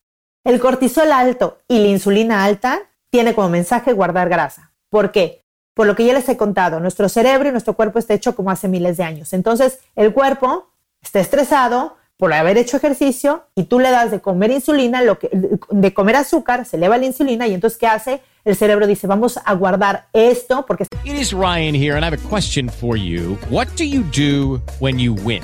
El 0.46 0.60
cortisol 0.60 1.12
alto 1.12 1.58
y 1.68 1.80
la 1.80 1.88
insulina 1.88 2.46
alta 2.46 2.80
tiene 3.10 3.34
como 3.36 3.50
mensaje 3.50 3.92
guardar 3.92 4.30
grasa. 4.30 4.72
¿Por 4.90 5.12
qué? 5.12 5.44
Por 5.74 5.88
lo 5.88 5.96
que 5.96 6.06
ya 6.06 6.14
les 6.14 6.28
he 6.30 6.38
contado, 6.38 6.80
nuestro 6.80 7.10
cerebro 7.10 7.50
y 7.50 7.52
nuestro 7.52 7.74
cuerpo 7.74 8.00
está 8.00 8.14
hecho 8.14 8.36
como 8.36 8.52
hace 8.52 8.68
miles 8.68 8.98
de 8.98 9.04
años. 9.04 9.34
Entonces, 9.34 9.80
el 9.96 10.14
cuerpo 10.14 10.72
está 11.02 11.20
estresado 11.20 11.98
por 12.20 12.34
haber 12.34 12.58
hecho 12.58 12.76
ejercicio 12.76 13.46
y 13.56 13.64
tú 13.64 13.80
le 13.80 13.90
das 13.92 14.12
de 14.12 14.20
comer 14.20 14.52
insulina, 14.52 15.02
lo 15.02 15.18
que, 15.18 15.30
de 15.32 15.94
comer 15.94 16.18
azúcar, 16.18 16.66
se 16.66 16.76
eleva 16.76 16.98
la 16.98 17.06
insulina 17.06 17.48
y 17.48 17.54
entonces 17.54 17.80
¿qué 17.80 17.88
hace? 17.88 18.20
El 18.44 18.58
cerebro 18.58 18.88
dice, 18.88 19.08
vamos 19.08 19.40
a 19.44 19.54
guardar 19.54 20.08
esto 20.12 20.66
porque... 20.66 20.86
It 21.06 21.14
is 21.14 21.32
Ryan 21.32 21.74
here 21.74 21.96
and 21.96 22.04
I 22.04 22.08
have 22.08 22.14
a 22.14 22.30
question 22.30 22.68
for 22.68 22.98
you. 22.98 23.38
What 23.50 23.68
do 23.78 23.86
you 23.86 24.04
do 24.12 24.62
when 24.82 25.00
you 25.00 25.14
win? 25.14 25.44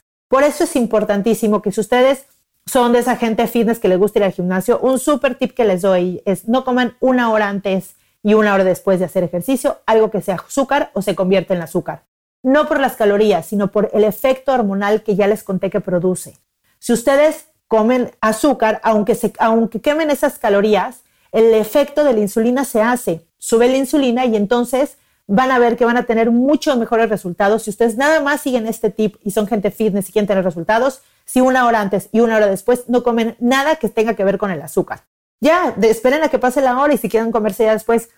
Por 0.31 0.43
eso 0.43 0.63
es 0.63 0.77
importantísimo 0.77 1.61
que 1.61 1.73
si 1.73 1.81
ustedes 1.81 2.23
son 2.65 2.93
de 2.93 2.99
esa 2.99 3.17
gente 3.17 3.45
fitness 3.47 3.79
que 3.79 3.89
les 3.89 3.99
gusta 3.99 4.19
ir 4.19 4.23
al 4.23 4.31
gimnasio, 4.31 4.79
un 4.79 4.97
súper 4.97 5.35
tip 5.35 5.51
que 5.51 5.65
les 5.65 5.81
doy 5.81 6.21
es 6.23 6.47
no 6.47 6.63
coman 6.63 6.95
una 7.01 7.29
hora 7.31 7.49
antes 7.49 7.95
y 8.23 8.33
una 8.33 8.53
hora 8.53 8.63
después 8.63 8.97
de 8.99 9.05
hacer 9.07 9.25
ejercicio 9.25 9.79
algo 9.85 10.09
que 10.09 10.21
sea 10.21 10.35
azúcar 10.35 10.89
o 10.93 11.01
se 11.01 11.15
convierte 11.15 11.53
en 11.53 11.61
azúcar. 11.61 12.03
No 12.43 12.65
por 12.69 12.79
las 12.79 12.95
calorías, 12.95 13.45
sino 13.45 13.73
por 13.73 13.89
el 13.91 14.05
efecto 14.05 14.53
hormonal 14.53 15.03
que 15.03 15.17
ya 15.17 15.27
les 15.27 15.43
conté 15.43 15.69
que 15.69 15.81
produce. 15.81 16.37
Si 16.79 16.93
ustedes 16.93 17.47
comen 17.67 18.11
azúcar, 18.21 18.79
aunque, 18.85 19.15
se, 19.15 19.33
aunque 19.37 19.81
quemen 19.81 20.11
esas 20.11 20.39
calorías, 20.39 21.01
el 21.33 21.53
efecto 21.53 22.05
de 22.05 22.13
la 22.13 22.21
insulina 22.21 22.63
se 22.63 22.81
hace. 22.81 23.27
Sube 23.37 23.67
la 23.67 23.75
insulina 23.75 24.25
y 24.25 24.37
entonces 24.37 24.95
van 25.31 25.49
a 25.49 25.59
ver 25.59 25.77
que 25.77 25.85
van 25.85 25.95
a 25.95 26.03
tener 26.03 26.29
muchos 26.29 26.77
mejores 26.77 27.09
resultados. 27.09 27.63
Si 27.63 27.69
ustedes 27.69 27.95
nada 27.95 28.19
más 28.19 28.41
siguen 28.41 28.67
este 28.67 28.89
tip 28.89 29.15
y 29.23 29.31
son 29.31 29.47
gente 29.47 29.71
fitness 29.71 30.09
y 30.09 30.11
quieren 30.11 30.27
tener 30.27 30.43
resultados, 30.43 31.01
si 31.25 31.39
una 31.39 31.65
hora 31.65 31.79
antes 31.79 32.09
y 32.11 32.19
una 32.19 32.35
hora 32.35 32.47
después 32.47 32.89
no 32.89 33.01
comen 33.01 33.37
nada 33.39 33.77
que 33.77 33.87
tenga 33.87 34.13
que 34.13 34.25
ver 34.25 34.37
con 34.37 34.51
el 34.51 34.61
azúcar. 34.61 35.05
Ya, 35.39 35.73
esperen 35.81 36.21
a 36.23 36.27
que 36.27 36.37
pase 36.37 36.61
la 36.61 36.77
hora 36.77 36.93
y 36.93 36.97
si 36.97 37.07
quieren 37.07 37.31
comerse 37.31 37.63
ya 37.63 37.71
después 37.71 38.09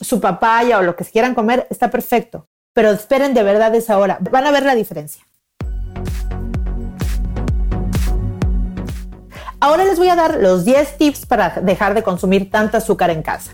su 0.00 0.20
papaya 0.20 0.78
o 0.78 0.82
lo 0.82 0.94
que 0.94 1.04
quieran 1.04 1.34
comer, 1.34 1.66
está 1.70 1.90
perfecto. 1.90 2.46
Pero 2.72 2.90
esperen 2.92 3.34
de 3.34 3.42
verdad 3.42 3.74
esa 3.74 3.98
hora. 3.98 4.18
Van 4.30 4.46
a 4.46 4.52
ver 4.52 4.64
la 4.64 4.76
diferencia. 4.76 5.24
Ahora 9.58 9.84
les 9.84 9.98
voy 9.98 10.08
a 10.08 10.14
dar 10.14 10.36
los 10.36 10.64
10 10.64 10.98
tips 10.98 11.26
para 11.26 11.60
dejar 11.60 11.94
de 11.94 12.04
consumir 12.04 12.48
tanta 12.48 12.78
azúcar 12.78 13.10
en 13.10 13.22
casa. 13.22 13.50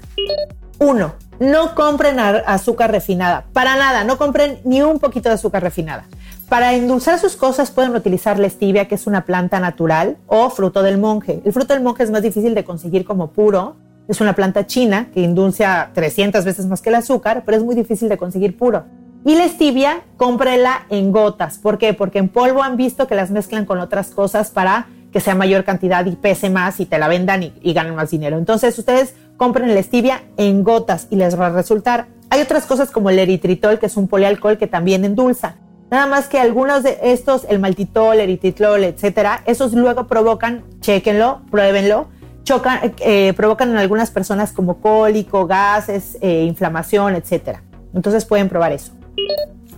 1. 0.78 1.25
No 1.38 1.74
compren 1.74 2.18
azúcar 2.18 2.90
refinada. 2.90 3.44
Para 3.52 3.76
nada, 3.76 4.04
no 4.04 4.16
compren 4.16 4.58
ni 4.64 4.82
un 4.82 4.98
poquito 4.98 5.28
de 5.28 5.34
azúcar 5.34 5.62
refinada. 5.62 6.04
Para 6.48 6.74
endulzar 6.74 7.18
sus 7.18 7.36
cosas 7.36 7.70
pueden 7.70 7.94
utilizar 7.94 8.38
la 8.38 8.48
stevia, 8.48 8.86
que 8.86 8.94
es 8.94 9.06
una 9.06 9.24
planta 9.24 9.60
natural, 9.60 10.16
o 10.28 10.48
fruto 10.48 10.82
del 10.82 10.96
monje. 10.96 11.42
El 11.44 11.52
fruto 11.52 11.74
del 11.74 11.82
monje 11.82 12.04
es 12.04 12.10
más 12.10 12.22
difícil 12.22 12.54
de 12.54 12.64
conseguir 12.64 13.04
como 13.04 13.32
puro. 13.32 13.76
Es 14.08 14.20
una 14.20 14.34
planta 14.34 14.66
china 14.66 15.08
que 15.12 15.20
indulza 15.20 15.90
300 15.92 16.44
veces 16.44 16.66
más 16.66 16.80
que 16.80 16.88
el 16.90 16.94
azúcar, 16.94 17.42
pero 17.44 17.58
es 17.58 17.64
muy 17.64 17.74
difícil 17.74 18.08
de 18.08 18.16
conseguir 18.16 18.56
puro. 18.56 18.84
Y 19.24 19.34
la 19.34 19.48
stevia, 19.48 20.02
cómprela 20.16 20.86
en 20.88 21.10
gotas. 21.10 21.58
¿Por 21.58 21.78
qué? 21.78 21.92
Porque 21.92 22.20
en 22.20 22.28
polvo 22.28 22.62
han 22.62 22.76
visto 22.76 23.08
que 23.08 23.16
las 23.16 23.32
mezclan 23.32 23.66
con 23.66 23.80
otras 23.80 24.10
cosas 24.10 24.50
para 24.50 24.86
que 25.12 25.18
sea 25.18 25.34
mayor 25.34 25.64
cantidad 25.64 26.06
y 26.06 26.12
pese 26.14 26.48
más 26.48 26.78
y 26.78 26.86
te 26.86 26.98
la 26.98 27.08
vendan 27.08 27.42
y, 27.42 27.52
y 27.60 27.72
ganen 27.72 27.96
más 27.96 28.10
dinero. 28.10 28.38
Entonces 28.38 28.78
ustedes 28.78 29.14
compren 29.36 29.74
la 29.74 29.82
stevia 29.82 30.22
en 30.36 30.64
gotas 30.64 31.06
y 31.10 31.16
les 31.16 31.38
va 31.38 31.46
a 31.46 31.50
resultar. 31.50 32.06
Hay 32.30 32.40
otras 32.40 32.66
cosas 32.66 32.90
como 32.90 33.10
el 33.10 33.18
eritritol, 33.18 33.78
que 33.78 33.86
es 33.86 33.96
un 33.96 34.08
polialcohol 34.08 34.58
que 34.58 34.66
también 34.66 35.04
endulza. 35.04 35.56
Nada 35.90 36.06
más 36.06 36.26
que 36.28 36.40
algunos 36.40 36.82
de 36.82 36.98
estos, 37.02 37.46
el 37.48 37.60
maltitol, 37.60 38.18
eritritol, 38.18 38.82
etcétera, 38.82 39.42
esos 39.46 39.72
luego 39.72 40.08
provocan, 40.08 40.64
chequenlo, 40.80 41.42
pruébenlo, 41.50 42.08
chocan, 42.42 42.94
eh, 43.00 43.32
provocan 43.36 43.70
en 43.70 43.76
algunas 43.76 44.10
personas 44.10 44.52
como 44.52 44.80
cólico, 44.80 45.46
gases, 45.46 46.18
eh, 46.20 46.42
inflamación, 46.42 47.14
etcétera. 47.14 47.62
Entonces 47.94 48.24
pueden 48.24 48.48
probar 48.48 48.72
eso. 48.72 48.92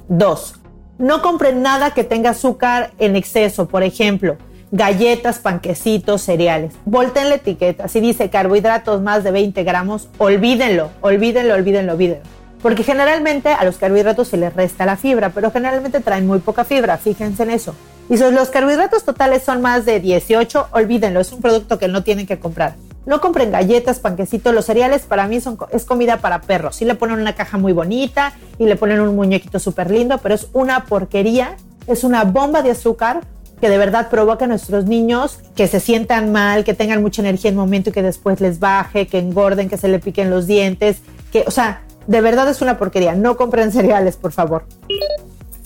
Dos, 0.08 0.54
no 0.96 1.20
compren 1.20 1.60
nada 1.60 1.92
que 1.92 2.04
tenga 2.04 2.30
azúcar 2.30 2.90
en 2.98 3.14
exceso, 3.14 3.68
por 3.68 3.82
ejemplo, 3.82 4.38
galletas, 4.70 5.38
panquecitos, 5.38 6.22
cereales. 6.22 6.74
Volten 6.84 7.28
la 7.28 7.36
etiqueta. 7.36 7.88
Si 7.88 8.00
dice 8.00 8.30
carbohidratos 8.30 9.00
más 9.02 9.24
de 9.24 9.30
20 9.30 9.64
gramos, 9.64 10.08
olvídenlo, 10.18 10.90
olvídenlo, 11.00 11.54
olvídenlo, 11.54 11.92
olvídenlo. 11.92 12.24
Porque 12.62 12.82
generalmente 12.82 13.50
a 13.50 13.64
los 13.64 13.78
carbohidratos 13.78 14.28
se 14.28 14.36
les 14.36 14.52
resta 14.52 14.84
la 14.84 14.96
fibra, 14.96 15.30
pero 15.30 15.50
generalmente 15.50 16.00
traen 16.00 16.26
muy 16.26 16.40
poca 16.40 16.64
fibra, 16.64 16.98
fíjense 16.98 17.44
en 17.44 17.50
eso. 17.50 17.74
Y 18.10 18.16
si 18.16 18.30
los 18.30 18.48
carbohidratos 18.48 19.04
totales 19.04 19.42
son 19.42 19.60
más 19.60 19.84
de 19.84 20.00
18, 20.00 20.68
olvídenlo, 20.72 21.20
es 21.20 21.32
un 21.32 21.40
producto 21.40 21.78
que 21.78 21.88
no 21.88 22.02
tienen 22.02 22.26
que 22.26 22.38
comprar. 22.38 22.74
No 23.06 23.20
compren 23.20 23.50
galletas, 23.50 24.00
panquecitos, 24.00 24.54
los 24.54 24.66
cereales 24.66 25.02
para 25.02 25.28
mí 25.28 25.40
son, 25.40 25.56
es 25.70 25.84
comida 25.84 26.18
para 26.18 26.40
perros. 26.42 26.76
Sí 26.76 26.84
le 26.84 26.94
ponen 26.94 27.20
una 27.20 27.34
caja 27.34 27.58
muy 27.58 27.72
bonita 27.72 28.34
y 28.58 28.66
le 28.66 28.76
ponen 28.76 29.00
un 29.00 29.14
muñequito 29.14 29.58
súper 29.58 29.90
lindo, 29.90 30.18
pero 30.18 30.34
es 30.34 30.48
una 30.52 30.84
porquería, 30.84 31.56
es 31.86 32.02
una 32.02 32.24
bomba 32.24 32.60
de 32.60 32.72
azúcar 32.72 33.22
que 33.60 33.68
de 33.68 33.78
verdad 33.78 34.08
provoca 34.08 34.44
a 34.44 34.48
nuestros 34.48 34.84
niños 34.86 35.38
que 35.54 35.68
se 35.68 35.80
sientan 35.80 36.32
mal, 36.32 36.64
que 36.64 36.74
tengan 36.74 37.02
mucha 37.02 37.22
energía 37.22 37.50
en 37.50 37.54
el 37.54 37.60
momento 37.60 37.90
y 37.90 37.92
que 37.92 38.02
después 38.02 38.40
les 38.40 38.58
baje, 38.60 39.06
que 39.06 39.18
engorden, 39.18 39.68
que 39.68 39.76
se 39.76 39.88
le 39.88 39.98
piquen 39.98 40.30
los 40.30 40.46
dientes, 40.46 40.98
que, 41.32 41.44
o 41.46 41.50
sea, 41.50 41.82
de 42.06 42.20
verdad 42.20 42.48
es 42.48 42.62
una 42.62 42.78
porquería. 42.78 43.14
No 43.14 43.36
compren 43.36 43.72
cereales, 43.72 44.16
por 44.16 44.32
favor. 44.32 44.64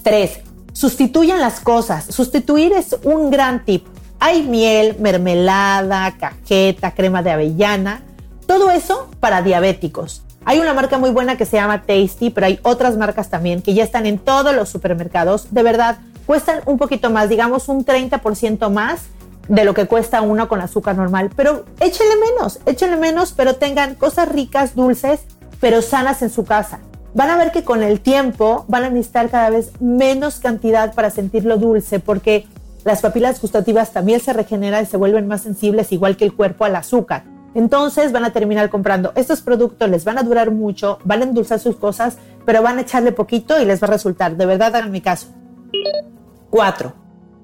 3. 0.02 0.40
Sustituyan 0.72 1.40
las 1.40 1.60
cosas. 1.60 2.06
Sustituir 2.06 2.72
es 2.72 2.96
un 3.04 3.30
gran 3.30 3.64
tip. 3.64 3.86
Hay 4.18 4.42
miel, 4.42 4.96
mermelada, 5.00 6.16
cajeta, 6.18 6.92
crema 6.92 7.22
de 7.22 7.30
avellana. 7.30 8.02
Todo 8.46 8.70
eso 8.70 9.08
para 9.20 9.42
diabéticos. 9.42 10.22
Hay 10.44 10.58
una 10.58 10.74
marca 10.74 10.98
muy 10.98 11.10
buena 11.10 11.36
que 11.36 11.46
se 11.46 11.56
llama 11.56 11.82
Tasty, 11.82 12.30
pero 12.30 12.46
hay 12.46 12.58
otras 12.62 12.96
marcas 12.96 13.30
también 13.30 13.62
que 13.62 13.74
ya 13.74 13.84
están 13.84 14.06
en 14.06 14.18
todos 14.18 14.54
los 14.54 14.68
supermercados. 14.68 15.52
De 15.52 15.62
verdad, 15.62 15.98
cuestan 16.26 16.60
un 16.66 16.78
poquito 16.78 17.10
más, 17.10 17.28
digamos 17.28 17.68
un 17.68 17.84
30% 17.84 18.70
más 18.70 19.06
de 19.48 19.64
lo 19.64 19.74
que 19.74 19.86
cuesta 19.86 20.22
uno 20.22 20.48
con 20.48 20.60
azúcar 20.60 20.96
normal. 20.96 21.30
Pero 21.34 21.64
échenle 21.80 22.14
menos, 22.16 22.60
échenle 22.66 22.96
menos, 22.96 23.32
pero 23.32 23.56
tengan 23.56 23.94
cosas 23.94 24.28
ricas, 24.28 24.74
dulces 24.74 25.20
pero 25.62 25.80
sanas 25.80 26.22
en 26.22 26.30
su 26.30 26.44
casa. 26.44 26.80
Van 27.14 27.30
a 27.30 27.36
ver 27.36 27.52
que 27.52 27.62
con 27.62 27.84
el 27.84 28.00
tiempo 28.00 28.64
van 28.66 28.82
a 28.82 28.90
necesitar 28.90 29.30
cada 29.30 29.48
vez 29.48 29.70
menos 29.80 30.40
cantidad 30.40 30.92
para 30.92 31.08
sentirlo 31.08 31.56
dulce 31.56 32.00
porque 32.00 32.48
las 32.84 33.00
papilas 33.00 33.40
gustativas 33.40 33.92
también 33.92 34.18
se 34.18 34.32
regeneran 34.32 34.82
y 34.82 34.86
se 34.86 34.96
vuelven 34.96 35.28
más 35.28 35.42
sensibles 35.42 35.92
igual 35.92 36.16
que 36.16 36.24
el 36.24 36.34
cuerpo 36.34 36.64
al 36.64 36.74
azúcar. 36.74 37.22
Entonces 37.54 38.10
van 38.10 38.24
a 38.24 38.32
terminar 38.32 38.70
comprando 38.70 39.12
estos 39.14 39.40
productos, 39.40 39.88
les 39.88 40.04
van 40.04 40.18
a 40.18 40.24
durar 40.24 40.50
mucho, 40.50 40.98
van 41.04 41.20
a 41.20 41.24
endulzar 41.24 41.60
sus 41.60 41.76
cosas, 41.76 42.16
pero 42.44 42.60
van 42.60 42.78
a 42.78 42.80
echarle 42.80 43.12
poquito 43.12 43.60
y 43.60 43.64
les 43.64 43.80
va 43.80 43.86
a 43.86 43.90
resultar. 43.90 44.36
De 44.36 44.46
verdad, 44.46 44.74
hagan 44.74 44.90
mi 44.90 45.00
caso. 45.00 45.28
4. 46.50 46.92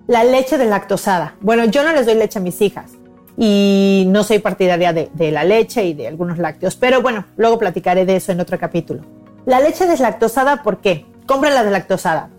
La 0.07 0.25
leche 0.25 0.59
de 0.59 0.67
lactosada. 0.67 1.35
Bueno, 1.41 1.65
yo 1.67 1.83
no 1.83 1.93
les 1.93 2.07
doy 2.07 2.15
leche 2.15 2.39
a 2.39 2.43
mis 2.43 2.61
hijas, 2.61 2.93
y 3.41 4.05
no 4.09 4.25
soy 4.25 4.41
partidaria 4.41 4.93
de, 4.93 5.31
la 5.31 5.45
leche 5.45 5.85
y 5.85 5.95
de 5.95 6.09
algunos 6.09 6.39
lácteos, 6.39 6.75
pero 6.75 7.01
bueno, 7.01 7.25
luego 7.37 7.59
platicaré 7.59 8.05
de 8.05 8.17
eso 8.17 8.33
en 8.33 8.41
otro 8.41 8.59
capítulo. 8.59 9.03
La 9.47 9.61
leche 9.61 9.87
deslactosada, 9.87 10.65
¿por 10.65 10.79
qué? 10.79 11.07
Compren 11.25 11.55
la 11.55 11.63
deslactosada. 11.63 12.31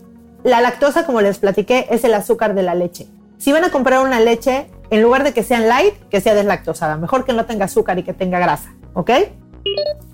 La 0.43 0.59
lactosa, 0.59 1.05
como 1.05 1.21
les 1.21 1.39
platiqué, 1.39 1.87
es 1.89 2.03
el 2.03 2.13
azúcar 2.13 2.53
de 2.53 2.63
la 2.63 2.75
leche. 2.75 3.07
Si 3.37 3.53
van 3.53 3.63
a 3.63 3.71
comprar 3.71 4.05
una 4.05 4.19
leche, 4.19 4.67
En 4.91 5.03
lugar 5.03 5.23
de 5.23 5.33
que 5.33 5.43
sean 5.43 5.67
light, 5.67 5.93
que 6.09 6.19
sea 6.19 6.33
deslactosada. 6.33 6.97
Mejor 6.97 7.23
que 7.23 7.31
no 7.31 7.45
tenga 7.45 7.65
azúcar 7.65 7.99
y 7.99 8.03
que 8.03 8.11
tenga 8.11 8.39
grasa, 8.39 8.73
¿ok? 8.95 9.11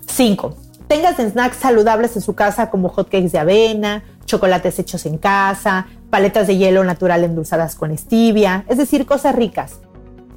5. 0.06 0.54
Tengas 0.86 1.16
snacks 1.16 1.56
saludables 1.56 2.14
en 2.14 2.20
su 2.20 2.34
casa 2.34 2.68
como 2.68 2.90
hotcakes 2.90 3.30
de 3.30 3.38
avena, 3.38 4.04
chocolates 4.26 4.78
hechos 4.78 5.06
en 5.06 5.16
casa, 5.18 5.86
paletas 6.10 6.46
de 6.46 6.56
hielo 6.56 6.84
natural 6.84 7.24
endulzadas 7.24 7.74
con 7.74 7.96
stevia, 7.96 8.64
es 8.68 8.76
decir, 8.76 9.06
cosas 9.06 9.34
ricas. 9.34 9.80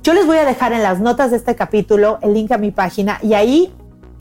Yo 0.02 0.14
les 0.14 0.26
voy 0.26 0.38
a 0.38 0.46
dejar 0.46 0.72
en 0.72 0.82
las 0.82 1.02
notas 1.02 1.32
de 1.32 1.38
este 1.38 1.56
capítulo 1.56 2.20
el 2.22 2.34
link 2.34 2.52
a 2.54 2.58
mi 2.58 2.72
página 2.72 3.20
y 3.22 3.34
ahí 3.34 3.74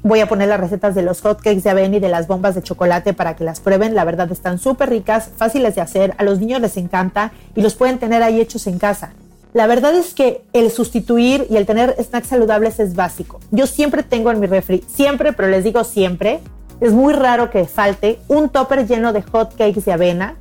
voy 0.02 0.20
a 0.20 0.28
poner 0.28 0.48
las 0.48 0.60
recetas 0.60 0.94
de 0.94 1.02
los 1.02 1.20
hotcakes 1.20 1.60
de 1.60 1.70
avena 1.70 1.96
y 1.96 2.00
de 2.00 2.08
las 2.08 2.26
bombas 2.26 2.54
de 2.54 2.62
chocolate 2.62 3.14
para 3.14 3.36
que 3.36 3.44
las 3.44 3.60
prueben. 3.60 3.94
La 3.94 4.04
verdad 4.04 4.30
están 4.32 4.58
súper 4.58 4.90
ricas, 4.90 5.30
fáciles 5.36 5.74
de 5.74 5.80
hacer, 5.80 6.14
a 6.18 6.24
los 6.24 6.40
niños 6.40 6.60
les 6.60 6.76
encanta 6.76 7.32
y 7.54 7.62
los 7.62 7.74
pueden 7.74 7.98
tener 7.98 8.22
ahí 8.22 8.40
hechos 8.40 8.66
en 8.66 8.78
casa. 8.78 9.12
La 9.54 9.66
verdad 9.66 9.94
es 9.94 10.14
que 10.14 10.42
el 10.52 10.70
sustituir 10.70 11.46
y 11.48 11.56
el 11.56 11.66
tener 11.66 11.96
snacks 12.02 12.28
saludables 12.28 12.80
es 12.80 12.94
básico. 12.94 13.40
Yo 13.50 13.66
siempre 13.66 14.02
tengo 14.02 14.30
en 14.30 14.40
mi 14.40 14.46
refri, 14.46 14.84
siempre, 14.86 15.32
pero 15.32 15.48
les 15.48 15.64
digo 15.64 15.84
siempre, 15.84 16.40
es 16.80 16.92
muy 16.92 17.12
raro 17.12 17.50
que 17.50 17.64
falte 17.66 18.18
un 18.28 18.48
topper 18.48 18.86
lleno 18.86 19.12
de 19.12 19.22
hot 19.22 19.56
cakes 19.56 19.82
de 19.82 19.92
avena 19.92 20.36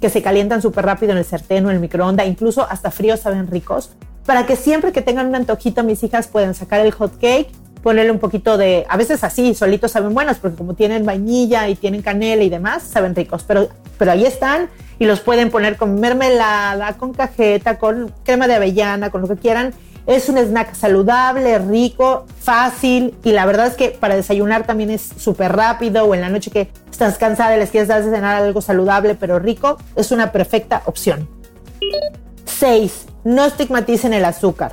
que 0.00 0.08
se 0.08 0.22
calientan 0.22 0.62
súper 0.62 0.86
rápido 0.86 1.12
en 1.12 1.18
el 1.18 1.24
sartén 1.24 1.66
o 1.66 1.70
en 1.70 1.76
el 1.76 1.80
microondas, 1.80 2.26
incluso 2.26 2.66
hasta 2.68 2.90
fríos 2.90 3.20
saben 3.20 3.46
ricos, 3.48 3.90
para 4.24 4.46
que 4.46 4.56
siempre 4.56 4.92
que 4.92 5.02
tengan 5.02 5.26
un 5.26 5.34
antojito 5.34 5.82
mis 5.82 6.02
hijas 6.02 6.26
puedan 6.28 6.54
sacar 6.54 6.80
el 6.80 6.92
hot 6.92 7.18
cake, 7.20 7.50
ponerle 7.82 8.10
un 8.10 8.18
poquito 8.18 8.56
de, 8.56 8.86
a 8.88 8.96
veces 8.96 9.24
así, 9.24 9.54
solitos 9.54 9.90
saben 9.90 10.14
buenos, 10.14 10.38
porque 10.38 10.56
como 10.56 10.74
tienen 10.74 11.04
vainilla 11.04 11.68
y 11.68 11.74
tienen 11.74 12.02
canela 12.02 12.42
y 12.42 12.48
demás, 12.48 12.82
saben 12.82 13.14
ricos, 13.14 13.44
pero, 13.46 13.68
pero 13.98 14.12
ahí 14.12 14.24
están 14.24 14.68
y 14.98 15.06
los 15.06 15.20
pueden 15.20 15.50
poner 15.50 15.76
con 15.76 15.98
mermelada, 15.98 16.94
con 16.94 17.12
cajeta, 17.12 17.78
con 17.78 18.12
crema 18.22 18.46
de 18.46 18.54
avellana, 18.54 19.10
con 19.10 19.22
lo 19.22 19.28
que 19.28 19.36
quieran 19.36 19.72
es 20.06 20.28
un 20.28 20.38
snack 20.38 20.74
saludable, 20.74 21.58
rico, 21.58 22.26
fácil 22.38 23.14
y 23.22 23.32
la 23.32 23.46
verdad 23.46 23.66
es 23.66 23.74
que 23.74 23.90
para 23.90 24.16
desayunar 24.16 24.66
también 24.66 24.90
es 24.90 25.02
súper 25.02 25.52
rápido 25.52 26.04
o 26.04 26.14
en 26.14 26.20
la 26.20 26.28
noche 26.28 26.50
que 26.50 26.70
estás 26.90 27.18
cansada 27.18 27.56
y 27.56 27.58
les 27.58 27.70
quieres 27.70 27.88
dar 27.88 28.04
de 28.04 28.10
cenar 28.10 28.42
algo 28.42 28.60
saludable 28.60 29.14
pero 29.14 29.38
rico, 29.38 29.78
es 29.96 30.10
una 30.12 30.32
perfecta 30.32 30.82
opción. 30.86 31.28
6. 32.44 33.06
No 33.24 33.44
estigmaticen 33.44 34.12
el 34.12 34.24
azúcar. 34.24 34.72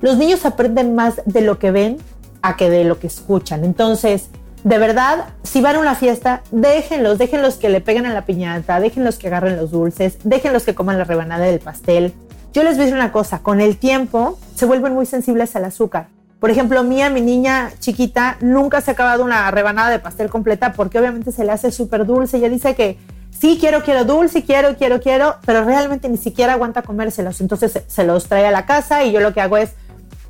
Los 0.00 0.16
niños 0.16 0.46
aprenden 0.46 0.94
más 0.94 1.20
de 1.26 1.42
lo 1.42 1.58
que 1.58 1.70
ven 1.70 1.98
a 2.42 2.56
que 2.56 2.70
de 2.70 2.84
lo 2.84 2.98
que 2.98 3.06
escuchan. 3.06 3.64
Entonces, 3.64 4.30
de 4.64 4.78
verdad, 4.78 5.26
si 5.42 5.60
van 5.60 5.76
a 5.76 5.78
una 5.78 5.94
fiesta, 5.94 6.42
déjenlos, 6.50 7.18
déjenlos 7.18 7.56
que 7.56 7.68
le 7.68 7.80
peguen 7.80 8.06
a 8.06 8.12
la 8.12 8.26
piñata, 8.26 8.80
déjenlos 8.80 9.16
que 9.16 9.28
agarren 9.28 9.56
los 9.56 9.70
dulces, 9.70 10.18
déjenlos 10.24 10.64
que 10.64 10.74
coman 10.74 10.98
la 10.98 11.04
rebanada 11.04 11.46
del 11.46 11.60
pastel, 11.60 12.12
yo 12.52 12.62
les 12.62 12.74
voy 12.74 12.82
a 12.82 12.84
decir 12.86 12.94
una 12.94 13.12
cosa, 13.12 13.40
con 13.40 13.60
el 13.60 13.76
tiempo 13.76 14.38
se 14.54 14.66
vuelven 14.66 14.94
muy 14.94 15.06
sensibles 15.06 15.54
al 15.56 15.64
azúcar. 15.64 16.08
Por 16.40 16.50
ejemplo, 16.50 16.82
mía, 16.82 17.10
mi 17.10 17.20
niña 17.20 17.70
chiquita, 17.78 18.38
nunca 18.40 18.80
se 18.80 18.90
ha 18.90 18.94
acabado 18.94 19.22
una 19.22 19.50
rebanada 19.50 19.90
de 19.90 19.98
pastel 19.98 20.30
completa 20.30 20.72
porque 20.72 20.98
obviamente 20.98 21.32
se 21.32 21.44
le 21.44 21.52
hace 21.52 21.70
súper 21.70 22.06
dulce. 22.06 22.38
Ella 22.38 22.48
dice 22.48 22.74
que 22.74 22.96
sí, 23.30 23.58
quiero, 23.60 23.82
quiero 23.82 24.04
dulce, 24.04 24.42
quiero, 24.42 24.74
quiero, 24.76 25.00
quiero, 25.00 25.36
pero 25.44 25.64
realmente 25.64 26.08
ni 26.08 26.16
siquiera 26.16 26.54
aguanta 26.54 26.82
comérselos. 26.82 27.40
Entonces 27.42 27.82
se 27.86 28.04
los 28.04 28.26
trae 28.26 28.46
a 28.46 28.50
la 28.50 28.64
casa 28.64 29.04
y 29.04 29.12
yo 29.12 29.20
lo 29.20 29.34
que 29.34 29.42
hago 29.42 29.58
es 29.58 29.72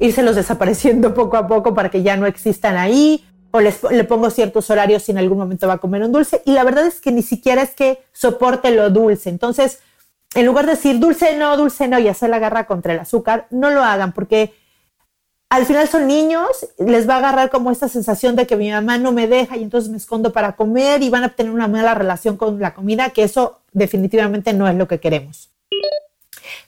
írselos 0.00 0.34
desapareciendo 0.34 1.14
poco 1.14 1.36
a 1.36 1.46
poco 1.46 1.74
para 1.74 1.90
que 1.90 2.02
ya 2.02 2.16
no 2.16 2.26
existan 2.26 2.76
ahí 2.76 3.24
o 3.52 3.60
les, 3.60 3.80
le 3.90 4.04
pongo 4.04 4.30
ciertos 4.30 4.68
horarios 4.70 5.04
si 5.04 5.12
en 5.12 5.18
algún 5.18 5.38
momento 5.38 5.68
va 5.68 5.74
a 5.74 5.78
comer 5.78 6.02
un 6.02 6.12
dulce. 6.12 6.42
Y 6.44 6.52
la 6.52 6.64
verdad 6.64 6.86
es 6.86 7.00
que 7.00 7.12
ni 7.12 7.22
siquiera 7.22 7.62
es 7.62 7.70
que 7.70 8.02
soporte 8.12 8.72
lo 8.72 8.90
dulce. 8.90 9.30
Entonces, 9.30 9.78
en 10.34 10.46
lugar 10.46 10.66
de 10.66 10.72
decir 10.72 10.98
dulce 10.98 11.36
no, 11.36 11.56
dulce 11.56 11.88
no 11.88 11.98
y 11.98 12.08
hacer 12.08 12.30
la 12.30 12.38
garra 12.38 12.66
contra 12.66 12.92
el 12.92 13.00
azúcar, 13.00 13.46
no 13.50 13.70
lo 13.70 13.82
hagan 13.82 14.12
porque 14.12 14.54
al 15.50 15.66
final 15.66 15.88
son 15.88 16.06
niños, 16.06 16.68
les 16.78 17.08
va 17.08 17.14
a 17.14 17.18
agarrar 17.18 17.50
como 17.50 17.72
esta 17.72 17.88
sensación 17.88 18.36
de 18.36 18.46
que 18.46 18.56
mi 18.56 18.70
mamá 18.70 18.98
no 18.98 19.10
me 19.10 19.26
deja 19.26 19.56
y 19.56 19.64
entonces 19.64 19.90
me 19.90 19.96
escondo 19.96 20.32
para 20.32 20.54
comer 20.54 21.02
y 21.02 21.10
van 21.10 21.24
a 21.24 21.30
tener 21.30 21.52
una 21.52 21.66
mala 21.66 21.92
relación 21.94 22.36
con 22.36 22.60
la 22.60 22.72
comida, 22.72 23.10
que 23.10 23.24
eso 23.24 23.58
definitivamente 23.72 24.52
no 24.52 24.68
es 24.68 24.76
lo 24.76 24.86
que 24.86 25.00
queremos. 25.00 25.50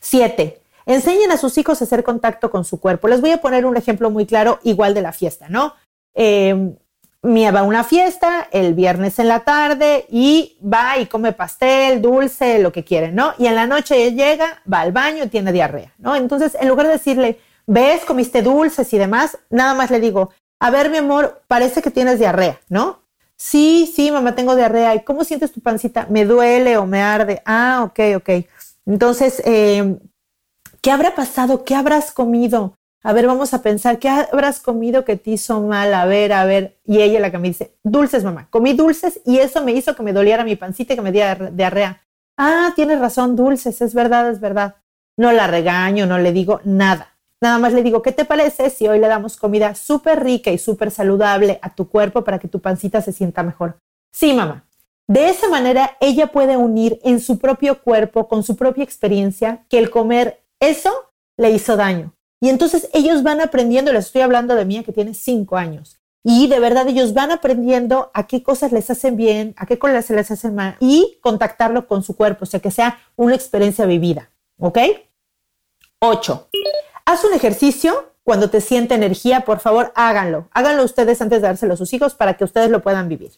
Siete, 0.00 0.60
enseñen 0.84 1.30
a 1.30 1.36
sus 1.36 1.56
hijos 1.58 1.80
a 1.80 1.84
hacer 1.84 2.02
contacto 2.02 2.50
con 2.50 2.64
su 2.64 2.80
cuerpo. 2.80 3.06
Les 3.06 3.20
voy 3.20 3.30
a 3.30 3.40
poner 3.40 3.66
un 3.66 3.76
ejemplo 3.76 4.10
muy 4.10 4.26
claro, 4.26 4.58
igual 4.64 4.94
de 4.94 5.02
la 5.02 5.12
fiesta, 5.12 5.48
¿no? 5.48 5.74
Eh, 6.14 6.74
Mía 7.24 7.52
va 7.52 7.60
a 7.60 7.62
una 7.62 7.84
fiesta 7.84 8.48
el 8.50 8.74
viernes 8.74 9.20
en 9.20 9.28
la 9.28 9.40
tarde 9.40 10.06
y 10.10 10.58
va 10.60 10.98
y 10.98 11.06
come 11.06 11.32
pastel, 11.32 12.02
dulce, 12.02 12.58
lo 12.58 12.72
que 12.72 12.82
quiere, 12.82 13.12
¿no? 13.12 13.34
Y 13.38 13.46
en 13.46 13.54
la 13.54 13.68
noche 13.68 14.12
llega, 14.12 14.60
va 14.70 14.80
al 14.80 14.90
baño 14.90 15.30
tiene 15.30 15.52
diarrea, 15.52 15.92
¿no? 15.98 16.16
Entonces, 16.16 16.56
en 16.60 16.68
lugar 16.68 16.86
de 16.86 16.94
decirle, 16.94 17.38
ves, 17.64 18.04
comiste 18.04 18.42
dulces 18.42 18.92
y 18.92 18.98
demás, 18.98 19.38
nada 19.50 19.72
más 19.74 19.92
le 19.92 20.00
digo, 20.00 20.30
a 20.58 20.70
ver, 20.70 20.90
mi 20.90 20.96
amor, 20.96 21.42
parece 21.46 21.80
que 21.80 21.92
tienes 21.92 22.18
diarrea, 22.18 22.60
¿no? 22.68 23.02
Sí, 23.36 23.92
sí, 23.92 24.10
mamá, 24.10 24.34
tengo 24.34 24.54
diarrea. 24.54 24.94
¿Y 24.94 25.02
cómo 25.02 25.24
sientes 25.24 25.52
tu 25.52 25.60
pancita? 25.60 26.06
¿Me 26.08 26.24
duele 26.24 26.76
o 26.76 26.86
me 26.86 27.02
arde? 27.02 27.42
Ah, 27.44 27.82
ok, 27.84 28.00
ok. 28.16 28.46
Entonces, 28.86 29.42
eh, 29.44 29.98
¿qué 30.80 30.90
habrá 30.92 31.14
pasado? 31.14 31.64
¿Qué 31.64 31.74
habrás 31.74 32.12
comido? 32.12 32.76
A 33.04 33.12
ver, 33.12 33.26
vamos 33.26 33.52
a 33.52 33.62
pensar, 33.62 33.98
¿qué 33.98 34.08
habrás 34.08 34.60
comido 34.60 35.04
que 35.04 35.16
te 35.16 35.32
hizo 35.32 35.60
mal? 35.60 35.92
A 35.92 36.06
ver, 36.06 36.32
a 36.32 36.44
ver. 36.44 36.78
Y 36.84 37.02
ella 37.02 37.18
la 37.18 37.32
que 37.32 37.38
me 37.38 37.48
dice, 37.48 37.74
dulces, 37.82 38.22
mamá. 38.22 38.46
Comí 38.48 38.74
dulces 38.74 39.20
y 39.26 39.38
eso 39.38 39.64
me 39.64 39.72
hizo 39.72 39.96
que 39.96 40.04
me 40.04 40.12
doliera 40.12 40.44
mi 40.44 40.54
pancita 40.54 40.92
y 40.92 40.96
que 40.96 41.02
me 41.02 41.10
diera 41.10 41.50
diarrea. 41.50 42.00
Ah, 42.38 42.72
tienes 42.76 43.00
razón, 43.00 43.34
dulces, 43.34 43.80
es 43.82 43.92
verdad, 43.92 44.30
es 44.30 44.40
verdad. 44.40 44.76
No 45.16 45.32
la 45.32 45.48
regaño, 45.48 46.06
no 46.06 46.18
le 46.18 46.32
digo 46.32 46.60
nada. 46.64 47.18
Nada 47.40 47.58
más 47.58 47.72
le 47.72 47.82
digo, 47.82 48.02
¿qué 48.02 48.12
te 48.12 48.24
parece 48.24 48.70
si 48.70 48.86
hoy 48.86 49.00
le 49.00 49.08
damos 49.08 49.36
comida 49.36 49.74
súper 49.74 50.22
rica 50.22 50.52
y 50.52 50.58
súper 50.58 50.92
saludable 50.92 51.58
a 51.60 51.74
tu 51.74 51.88
cuerpo 51.88 52.22
para 52.22 52.38
que 52.38 52.46
tu 52.46 52.60
pancita 52.60 53.02
se 53.02 53.12
sienta 53.12 53.42
mejor? 53.42 53.78
Sí, 54.12 54.32
mamá. 54.32 54.64
De 55.08 55.28
esa 55.28 55.48
manera, 55.48 55.96
ella 56.00 56.28
puede 56.28 56.56
unir 56.56 57.00
en 57.02 57.18
su 57.18 57.40
propio 57.40 57.82
cuerpo, 57.82 58.28
con 58.28 58.44
su 58.44 58.54
propia 58.54 58.84
experiencia, 58.84 59.64
que 59.68 59.78
el 59.78 59.90
comer 59.90 60.44
eso 60.60 60.92
le 61.36 61.50
hizo 61.50 61.76
daño 61.76 62.14
y 62.42 62.48
entonces 62.48 62.88
ellos 62.92 63.22
van 63.22 63.40
aprendiendo, 63.40 63.92
les 63.92 64.06
estoy 64.06 64.22
hablando 64.22 64.56
de 64.56 64.64
mía 64.64 64.82
que 64.82 64.92
tiene 64.92 65.14
cinco 65.14 65.56
años. 65.56 66.00
Y 66.24 66.48
de 66.48 66.58
verdad 66.58 66.88
ellos 66.88 67.14
van 67.14 67.30
aprendiendo 67.30 68.10
a 68.14 68.26
qué 68.26 68.42
cosas 68.42 68.72
les 68.72 68.90
hacen 68.90 69.16
bien, 69.16 69.54
a 69.56 69.64
qué 69.64 69.78
cosas 69.78 70.10
les 70.10 70.28
hacen 70.28 70.56
mal 70.56 70.76
y 70.80 71.18
contactarlo 71.20 71.86
con 71.86 72.02
su 72.02 72.16
cuerpo, 72.16 72.42
o 72.42 72.46
sea, 72.46 72.58
que 72.58 72.72
sea 72.72 72.98
una 73.14 73.36
experiencia 73.36 73.86
vivida. 73.86 74.30
¿Ok? 74.58 74.76
Ocho. 76.00 76.48
Haz 77.04 77.22
un 77.22 77.32
ejercicio 77.32 78.10
cuando 78.24 78.50
te 78.50 78.60
siente 78.60 78.96
energía, 78.96 79.42
por 79.42 79.60
favor, 79.60 79.92
háganlo. 79.94 80.48
Háganlo 80.50 80.82
ustedes 80.82 81.22
antes 81.22 81.42
de 81.42 81.46
dárselo 81.46 81.74
a 81.74 81.76
sus 81.76 81.92
hijos 81.92 82.16
para 82.16 82.36
que 82.36 82.42
ustedes 82.42 82.70
lo 82.70 82.82
puedan 82.82 83.08
vivir. 83.08 83.30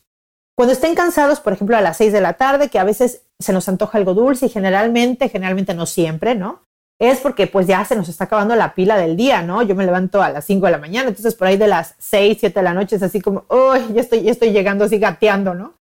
Cuando 0.55 0.73
estén 0.73 0.95
cansados, 0.95 1.41
por 1.41 1.53
ejemplo, 1.53 1.77
a 1.77 1.83
las 1.83 1.99
seis 1.99 2.11
de 2.15 2.23
la 2.23 2.39
tarde, 2.39 2.71
que 2.71 2.79
a 2.79 2.85
veces 2.85 3.21
se 3.39 3.53
nos 3.53 3.69
antoja 3.69 3.99
algo 3.99 4.15
dulce 4.15 4.47
y 4.47 4.49
generalmente, 4.49 5.29
generalmente 5.29 5.75
no 5.75 5.85
siempre, 5.85 6.35
¿no? 6.35 6.63
Es 6.99 7.19
porque 7.21 7.47
pues 7.47 7.67
ya 7.67 7.85
se 7.85 7.97
nos 7.97 8.09
está 8.09 8.25
acabando 8.25 8.55
la 8.55 8.75
pila 8.75 8.97
del 8.97 9.17
día, 9.17 9.43
¿no? 9.43 9.63
Yo 9.63 9.75
me 9.75 9.85
levanto 9.85 10.23
a 10.23 10.31
las 10.31 10.45
5 10.45 10.67
de 10.67 10.73
la 10.73 10.79
mañana, 10.79 11.09
entonces 11.09 11.35
por 11.35 11.49
ahí 11.49 11.57
de 11.57 11.67
las 11.67 11.95
6, 11.99 12.39
7 12.41 12.61
de 12.61 12.65
la 12.65 12.75
noche 12.75 12.97
es 12.97 13.03
así 13.03 13.21
como, 13.21 13.45
uy, 13.49 13.95
ya 13.95 14.01
estoy, 14.01 14.23
ya 14.23 14.31
estoy 14.31 14.53
llegando 14.53 14.85
así 14.85 14.99
gateando, 14.99 15.55
¿no? 15.55 15.75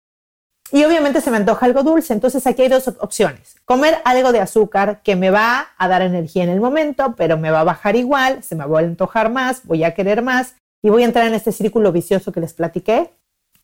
Y 0.74 0.86
obviamente 0.86 1.19
se 1.19 1.30
me 1.32 1.38
antoja 1.38 1.65
algo 1.65 1.84
dulce, 1.84 2.13
entonces 2.13 2.47
aquí 2.47 2.62
hay 2.62 2.69
dos 2.69 2.88
opciones. 3.00 3.58
Comer 3.65 3.97
algo 4.06 4.32
de 4.32 4.39
azúcar 4.39 5.02
que 5.04 5.17
me 5.17 5.30
va 5.30 5.67
a 5.78 5.88
dar 5.89 6.02
energía 6.02 6.43
en 6.43 6.50
el 6.50 6.62
momento, 6.62 7.13
pero 7.17 7.38
me 7.38 7.52
va 7.52 7.60
a 7.60 7.65
bajar 7.65 7.97
igual, 7.97 8.41
se 8.41 8.56
me 8.56 8.65
va 8.65 8.80
a 8.80 8.84
antojar 8.84 9.30
más, 9.30 9.65
voy 9.65 9.84
a 9.84 9.93
querer 9.93 10.21
más 10.21 10.56
y 10.82 10.89
voy 10.89 11.02
a 11.02 11.06
entrar 11.06 11.28
en 11.28 11.34
este 11.34 11.52
círculo 11.52 11.91
vicioso 11.91 12.32
que 12.32 12.39
les 12.39 12.54
platiqué. 12.54 13.12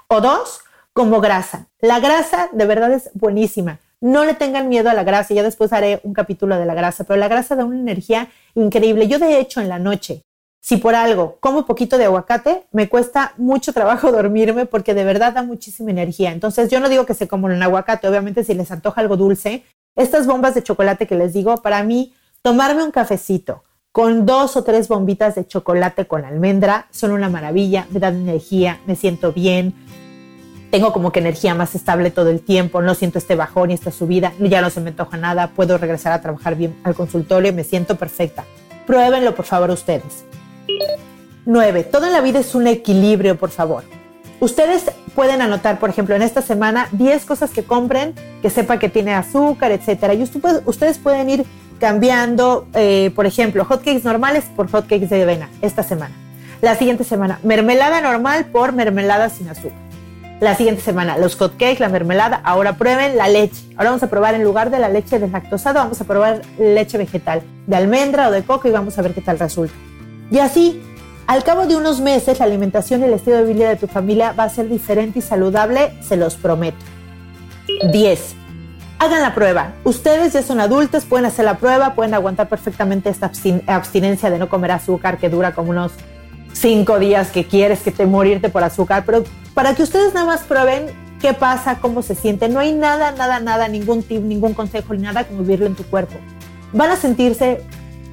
O 0.09 0.19
dos, 0.19 0.61
como 0.91 1.21
grasa. 1.21 1.67
La 1.79 2.01
grasa 2.01 2.49
de 2.51 2.65
verdad 2.65 2.91
es 2.91 3.09
buenísima 3.13 3.79
no 4.01 4.25
le 4.25 4.33
tengan 4.33 4.69
miedo 4.69 4.89
a 4.89 4.93
la 4.93 5.03
grasa, 5.03 5.33
ya 5.33 5.43
después 5.43 5.73
haré 5.73 5.99
un 6.03 6.13
capítulo 6.13 6.57
de 6.57 6.65
la 6.65 6.73
grasa, 6.73 7.03
pero 7.03 7.19
la 7.19 7.27
grasa 7.27 7.55
da 7.55 7.65
una 7.65 7.79
energía 7.79 8.29
increíble. 8.55 9.07
Yo 9.07 9.19
de 9.19 9.39
hecho 9.39 9.61
en 9.61 9.69
la 9.69 9.79
noche, 9.79 10.21
si 10.61 10.77
por 10.77 10.95
algo 10.95 11.37
como 11.39 11.65
poquito 11.65 11.97
de 11.97 12.05
aguacate, 12.05 12.63
me 12.71 12.89
cuesta 12.89 13.33
mucho 13.37 13.73
trabajo 13.73 14.11
dormirme 14.11 14.65
porque 14.65 14.93
de 14.93 15.03
verdad 15.03 15.33
da 15.33 15.43
muchísima 15.43 15.91
energía. 15.91 16.31
Entonces 16.31 16.69
yo 16.69 16.79
no 16.79 16.89
digo 16.89 17.05
que 17.05 17.13
se 17.13 17.27
coman 17.27 17.53
un 17.53 17.63
aguacate, 17.63 18.07
obviamente 18.07 18.43
si 18.43 18.53
les 18.53 18.71
antoja 18.71 19.01
algo 19.01 19.17
dulce, 19.17 19.63
estas 19.95 20.27
bombas 20.27 20.53
de 20.53 20.63
chocolate 20.63 21.07
que 21.07 21.15
les 21.15 21.33
digo, 21.33 21.57
para 21.57 21.83
mí, 21.83 22.13
tomarme 22.43 22.83
un 22.83 22.91
cafecito 22.91 23.63
con 23.91 24.27
dos 24.27 24.55
o 24.55 24.63
tres 24.63 24.87
bombitas 24.89 25.33
de 25.33 25.47
chocolate 25.47 26.05
con 26.05 26.23
almendra 26.23 26.87
son 26.91 27.11
una 27.11 27.29
maravilla, 27.29 27.87
me 27.89 27.99
dan 27.99 28.15
energía, 28.15 28.79
me 28.85 28.95
siento 28.95 29.33
bien, 29.33 29.73
tengo 30.71 30.91
como 30.91 31.11
que 31.11 31.19
energía 31.19 31.55
más 31.55 31.75
estable 31.75 32.11
todo 32.11 32.29
el 32.29 32.41
tiempo, 32.41 32.81
no 32.81 32.93
siento 32.93 33.17
este 33.17 33.35
bajón 33.35 33.71
y 33.71 33.73
esta 33.73 33.91
subida, 33.91 34.33
ya 34.39 34.61
no 34.61 34.69
se 34.69 34.81
me 34.81 34.89
antoja 34.89 35.17
nada, 35.17 35.51
puedo 35.55 35.77
regresar 35.77 36.11
a 36.13 36.21
trabajar 36.21 36.55
bien 36.55 36.75
al 36.83 36.95
consultorio, 36.95 37.53
me 37.53 37.63
siento 37.63 37.95
perfecta. 37.95 38.45
Pruébenlo, 38.85 39.35
por 39.35 39.45
favor, 39.45 39.69
ustedes. 39.71 40.25
9. 41.45 41.83
Todo 41.83 42.07
en 42.07 42.13
la 42.13 42.21
vida 42.21 42.39
es 42.39 42.55
un 42.55 42.67
equilibrio, 42.67 43.37
por 43.37 43.49
favor. 43.49 43.83
Ustedes 44.39 44.91
pueden 45.15 45.41
anotar, 45.41 45.79
por 45.79 45.89
ejemplo, 45.89 46.15
en 46.15 46.21
esta 46.21 46.41
semana 46.41 46.89
10 46.91 47.25
cosas 47.25 47.51
que 47.51 47.63
compren, 47.63 48.13
que 48.41 48.49
sepa 48.49 48.77
que 48.77 48.89
tiene 48.89 49.13
azúcar, 49.13 49.71
etcétera. 49.71 50.13
Y 50.13 50.23
ustedes 50.23 50.97
pueden 50.99 51.29
ir 51.29 51.45
cambiando, 51.79 52.67
eh, 52.73 53.11
por 53.15 53.25
ejemplo, 53.25 53.65
hotcakes 53.65 54.03
normales 54.03 54.45
por 54.55 54.69
hotcakes 54.69 55.07
de 55.07 55.23
avena 55.23 55.49
esta 55.61 55.83
semana. 55.83 56.13
La 56.61 56.75
siguiente 56.75 57.03
semana, 57.03 57.39
mermelada 57.43 58.01
normal 58.01 58.45
por 58.45 58.73
mermelada 58.73 59.29
sin 59.29 59.49
azúcar. 59.49 59.86
La 60.39 60.55
siguiente 60.55 60.83
semana, 60.83 61.17
los 61.17 61.35
hotcakes, 61.35 61.79
la 61.79 61.89
mermelada, 61.89 62.39
ahora 62.43 62.73
prueben 62.73 63.17
la 63.17 63.27
leche. 63.27 63.63
Ahora 63.75 63.89
vamos 63.89 64.03
a 64.03 64.09
probar 64.09 64.35
en 64.35 64.43
lugar 64.43 64.69
de 64.69 64.77
la 64.77 64.87
leche 64.87 65.17
deslactosada, 65.17 65.81
vamos 65.81 65.99
a 65.99 66.03
probar 66.03 66.43
leche 66.59 66.99
vegetal, 66.99 67.41
de 67.65 67.75
almendra 67.75 68.27
o 68.27 68.31
de 68.31 68.43
coco 68.43 68.67
y 68.67 68.71
vamos 68.71 68.99
a 68.99 69.01
ver 69.01 69.15
qué 69.15 69.21
tal 69.21 69.39
resulta. 69.39 69.73
Y 70.29 70.37
así, 70.37 70.79
al 71.25 71.43
cabo 71.43 71.65
de 71.65 71.75
unos 71.75 72.01
meses, 72.01 72.37
la 72.37 72.45
alimentación 72.45 73.01
y 73.01 73.05
el 73.05 73.13
estilo 73.13 73.37
de 73.37 73.51
vida 73.51 73.69
de 73.69 73.77
tu 73.77 73.87
familia 73.87 74.31
va 74.33 74.43
a 74.43 74.49
ser 74.49 74.69
diferente 74.69 75.19
y 75.19 75.21
saludable, 75.23 75.93
se 76.01 76.17
los 76.17 76.35
prometo. 76.35 76.85
10. 77.91 78.35
Hagan 78.99 79.23
la 79.23 79.33
prueba. 79.33 79.73
Ustedes 79.85 80.33
ya 80.33 80.43
son 80.43 80.59
adultos, 80.59 81.05
pueden 81.05 81.25
hacer 81.25 81.45
la 81.45 81.57
prueba, 81.57 81.95
pueden 81.95 82.13
aguantar 82.13 82.47
perfectamente 82.47 83.09
esta 83.09 83.31
abstinencia 83.65 84.29
de 84.29 84.37
no 84.37 84.49
comer 84.49 84.71
azúcar 84.71 85.17
que 85.17 85.29
dura 85.29 85.53
como 85.53 85.71
unos 85.71 85.93
5 86.59 86.99
días 86.99 87.29
que 87.29 87.45
quieres 87.45 87.79
que 87.79 87.91
te 87.91 88.05
morirte 88.05 88.49
por 88.49 88.63
azúcar, 88.63 89.03
pero 89.05 89.23
para 89.53 89.75
que 89.75 89.83
ustedes 89.83 90.13
nada 90.13 90.25
más 90.25 90.41
prueben 90.41 90.87
qué 91.19 91.33
pasa, 91.33 91.79
cómo 91.79 92.01
se 92.01 92.15
siente. 92.15 92.49
No 92.49 92.59
hay 92.59 92.73
nada, 92.73 93.11
nada, 93.11 93.39
nada, 93.39 93.67
ningún 93.67 94.03
tip, 94.03 94.21
ningún 94.21 94.53
consejo, 94.53 94.93
ni 94.93 95.01
nada 95.01 95.25
como 95.25 95.41
vivirlo 95.41 95.65
en 95.65 95.75
tu 95.75 95.83
cuerpo. 95.83 96.15
Van 96.73 96.91
a 96.91 96.95
sentirse 96.95 97.61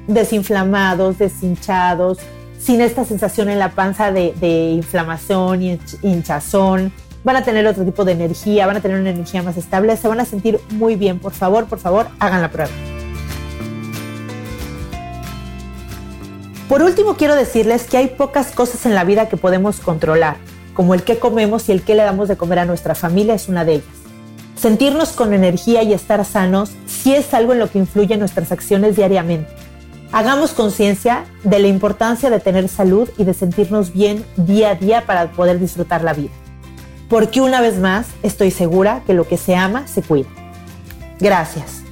desinflamados, 0.07 1.17
deshinchados, 1.17 2.19
sin 2.59 2.81
esta 2.81 3.05
sensación 3.05 3.49
en 3.49 3.59
la 3.59 3.69
panza 3.69 4.11
de, 4.11 4.33
de 4.39 4.71
inflamación 4.71 5.61
y 5.61 5.79
hinchazón. 6.01 6.91
Van 7.23 7.35
a 7.35 7.43
tener 7.43 7.65
otro 7.65 7.83
tipo 7.83 8.05
de 8.05 8.11
energía, 8.11 8.67
van 8.67 8.77
a 8.77 8.81
tener 8.81 8.99
una 8.99 9.09
energía 9.09 9.41
más 9.41 9.57
estable, 9.57 9.97
se 9.97 10.07
van 10.07 10.19
a 10.19 10.25
sentir 10.25 10.59
muy 10.71 10.95
bien. 10.95 11.19
Por 11.19 11.33
favor, 11.33 11.65
por 11.65 11.79
favor, 11.79 12.07
hagan 12.19 12.41
la 12.41 12.51
prueba. 12.51 12.71
Por 16.69 16.81
último, 16.81 17.15
quiero 17.15 17.35
decirles 17.35 17.83
que 17.83 17.97
hay 17.97 18.07
pocas 18.07 18.51
cosas 18.51 18.87
en 18.87 18.95
la 18.95 19.03
vida 19.03 19.29
que 19.29 19.37
podemos 19.37 19.79
controlar, 19.79 20.37
como 20.73 20.95
el 20.95 21.03
qué 21.03 21.19
comemos 21.19 21.69
y 21.69 21.71
el 21.71 21.83
qué 21.83 21.93
le 21.93 22.03
damos 22.03 22.27
de 22.27 22.37
comer 22.37 22.59
a 22.59 22.65
nuestra 22.65 22.95
familia 22.95 23.35
es 23.35 23.47
una 23.47 23.63
de 23.65 23.75
ellas. 23.75 23.95
Sentirnos 24.55 25.09
con 25.09 25.33
energía 25.33 25.83
y 25.83 25.93
estar 25.93 26.25
sanos 26.25 26.71
sí 26.87 27.13
es 27.13 27.35
algo 27.35 27.53
en 27.53 27.59
lo 27.59 27.69
que 27.69 27.77
influye 27.77 28.17
nuestras 28.17 28.51
acciones 28.51 28.95
diariamente. 28.95 29.51
Hagamos 30.11 30.51
conciencia 30.51 31.25
de 31.43 31.59
la 31.59 31.67
importancia 31.67 32.31
de 32.31 32.39
tener 32.39 32.67
salud 32.67 33.09
y 33.17 33.25
de 33.25 33.35
sentirnos 33.35 33.93
bien 33.93 34.25
día 34.35 34.71
a 34.71 34.75
día 34.75 35.05
para 35.05 35.31
poder 35.31 35.59
disfrutar 35.59 36.03
la 36.03 36.13
vida. 36.13 36.31
Porque 37.09 37.41
una 37.41 37.61
vez 37.61 37.77
más 37.77 38.07
estoy 38.23 38.49
segura 38.49 39.03
que 39.05 39.13
lo 39.13 39.27
que 39.27 39.37
se 39.37 39.55
ama 39.55 39.87
se 39.87 40.01
cuida. 40.01 40.29
Gracias. 41.19 41.84